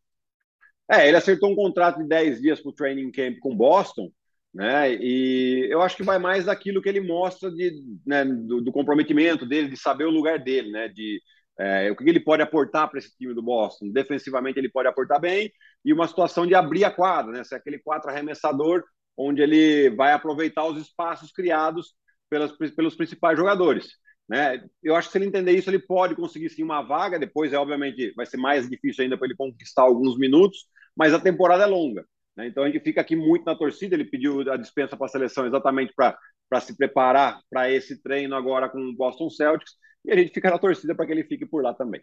É, 0.90 1.06
ele 1.06 1.16
acertou 1.18 1.50
um 1.50 1.56
contrato 1.56 1.98
de 1.98 2.08
10 2.08 2.40
dias 2.40 2.60
para 2.60 2.70
o 2.70 2.74
training 2.74 3.10
camp 3.10 3.38
com 3.40 3.54
Boston, 3.54 4.10
né? 4.54 4.94
E 4.94 5.66
eu 5.68 5.82
acho 5.82 5.96
que 5.96 6.02
vai 6.04 6.18
mais 6.18 6.46
daquilo 6.46 6.80
que 6.80 6.88
ele 6.88 7.00
mostra 7.00 7.50
de, 7.50 7.72
né, 8.06 8.24
do, 8.24 8.62
do, 8.62 8.72
comprometimento 8.72 9.44
dele, 9.44 9.68
de 9.68 9.76
saber 9.76 10.04
o 10.04 10.10
lugar 10.10 10.38
dele, 10.38 10.70
né? 10.70 10.88
De, 10.88 11.20
é, 11.58 11.90
o 11.90 11.96
que 11.96 12.08
ele 12.08 12.20
pode 12.20 12.42
aportar 12.42 12.88
para 12.88 12.98
esse 12.98 13.16
time 13.16 13.34
do 13.34 13.42
Boston? 13.42 13.90
Defensivamente, 13.90 14.58
ele 14.58 14.70
pode 14.70 14.88
aportar 14.88 15.20
bem 15.20 15.50
e 15.84 15.92
uma 15.92 16.06
situação 16.06 16.46
de 16.46 16.54
abrir 16.54 16.84
a 16.84 16.90
quadra, 16.90 17.32
né? 17.32 17.44
Ser 17.44 17.56
aquele 17.56 17.78
quatro 17.78 18.10
arremessador 18.10 18.84
onde 19.16 19.40
ele 19.40 19.90
vai 19.90 20.12
aproveitar 20.12 20.66
os 20.66 20.80
espaços 20.80 21.32
criados 21.32 21.94
pelas, 22.28 22.52
pelos 22.52 22.94
principais 22.94 23.38
jogadores. 23.38 23.86
Né? 24.28 24.62
Eu 24.82 24.96
acho 24.96 25.08
que 25.08 25.12
se 25.12 25.18
ele 25.18 25.26
entender 25.26 25.52
isso, 25.52 25.70
ele 25.70 25.78
pode 25.78 26.14
conseguir 26.14 26.50
sim 26.50 26.62
uma 26.62 26.82
vaga. 26.82 27.18
Depois, 27.18 27.52
é 27.52 27.58
obviamente, 27.58 28.12
vai 28.14 28.26
ser 28.26 28.36
mais 28.36 28.68
difícil 28.68 29.04
ainda 29.04 29.16
para 29.16 29.26
ele 29.26 29.36
conquistar 29.36 29.82
alguns 29.82 30.18
minutos, 30.18 30.66
mas 30.96 31.14
a 31.14 31.20
temporada 31.20 31.62
é 31.62 31.66
longa. 31.66 32.04
Né? 32.36 32.48
Então 32.48 32.64
a 32.64 32.66
gente 32.66 32.82
fica 32.82 33.00
aqui 33.00 33.16
muito 33.16 33.44
na 33.44 33.54
torcida. 33.54 33.94
Ele 33.94 34.04
pediu 34.04 34.40
a 34.52 34.56
dispensa 34.56 34.96
para 34.96 35.06
a 35.06 35.10
seleção 35.10 35.46
exatamente 35.46 35.92
para 35.94 36.18
para 36.48 36.60
se 36.60 36.76
preparar 36.76 37.40
para 37.50 37.70
esse 37.70 38.00
treino 38.02 38.34
agora 38.34 38.68
com 38.68 38.78
o 38.78 38.94
Boston 38.94 39.28
Celtics 39.30 39.74
e 40.04 40.12
a 40.12 40.16
gente 40.16 40.32
fica 40.32 40.50
na 40.50 40.58
torcida 40.58 40.94
para 40.94 41.06
que 41.06 41.12
ele 41.12 41.24
fique 41.24 41.46
por 41.46 41.62
lá 41.62 41.74
também. 41.74 42.02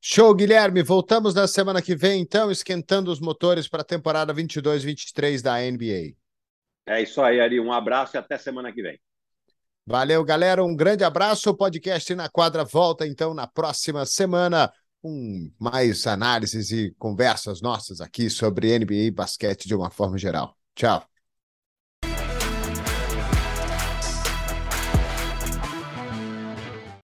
Show, 0.00 0.34
Guilherme. 0.34 0.82
Voltamos 0.82 1.32
na 1.32 1.46
semana 1.46 1.80
que 1.80 1.94
vem, 1.94 2.20
então, 2.20 2.50
esquentando 2.50 3.10
os 3.10 3.20
motores 3.20 3.68
para 3.68 3.82
a 3.82 3.84
temporada 3.84 4.34
22-23 4.34 5.40
da 5.40 5.58
NBA. 5.60 6.16
É 6.86 7.00
isso 7.00 7.22
aí, 7.22 7.40
Ari. 7.40 7.60
Um 7.60 7.72
abraço 7.72 8.16
e 8.16 8.18
até 8.18 8.36
semana 8.36 8.72
que 8.72 8.82
vem. 8.82 9.00
Valeu, 9.86 10.24
galera. 10.24 10.64
Um 10.64 10.74
grande 10.74 11.04
abraço. 11.04 11.50
O 11.50 11.56
podcast 11.56 12.14
na 12.14 12.28
quadra 12.28 12.64
volta, 12.64 13.06
então, 13.06 13.32
na 13.32 13.46
próxima 13.46 14.04
semana 14.04 14.72
com 15.00 15.50
mais 15.58 16.06
análises 16.06 16.70
e 16.70 16.94
conversas 16.96 17.60
nossas 17.60 18.00
aqui 18.00 18.30
sobre 18.30 18.78
NBA 18.78 18.94
e 18.94 19.10
basquete 19.10 19.66
de 19.66 19.74
uma 19.74 19.90
forma 19.90 20.16
geral. 20.16 20.56
Tchau. 20.74 21.11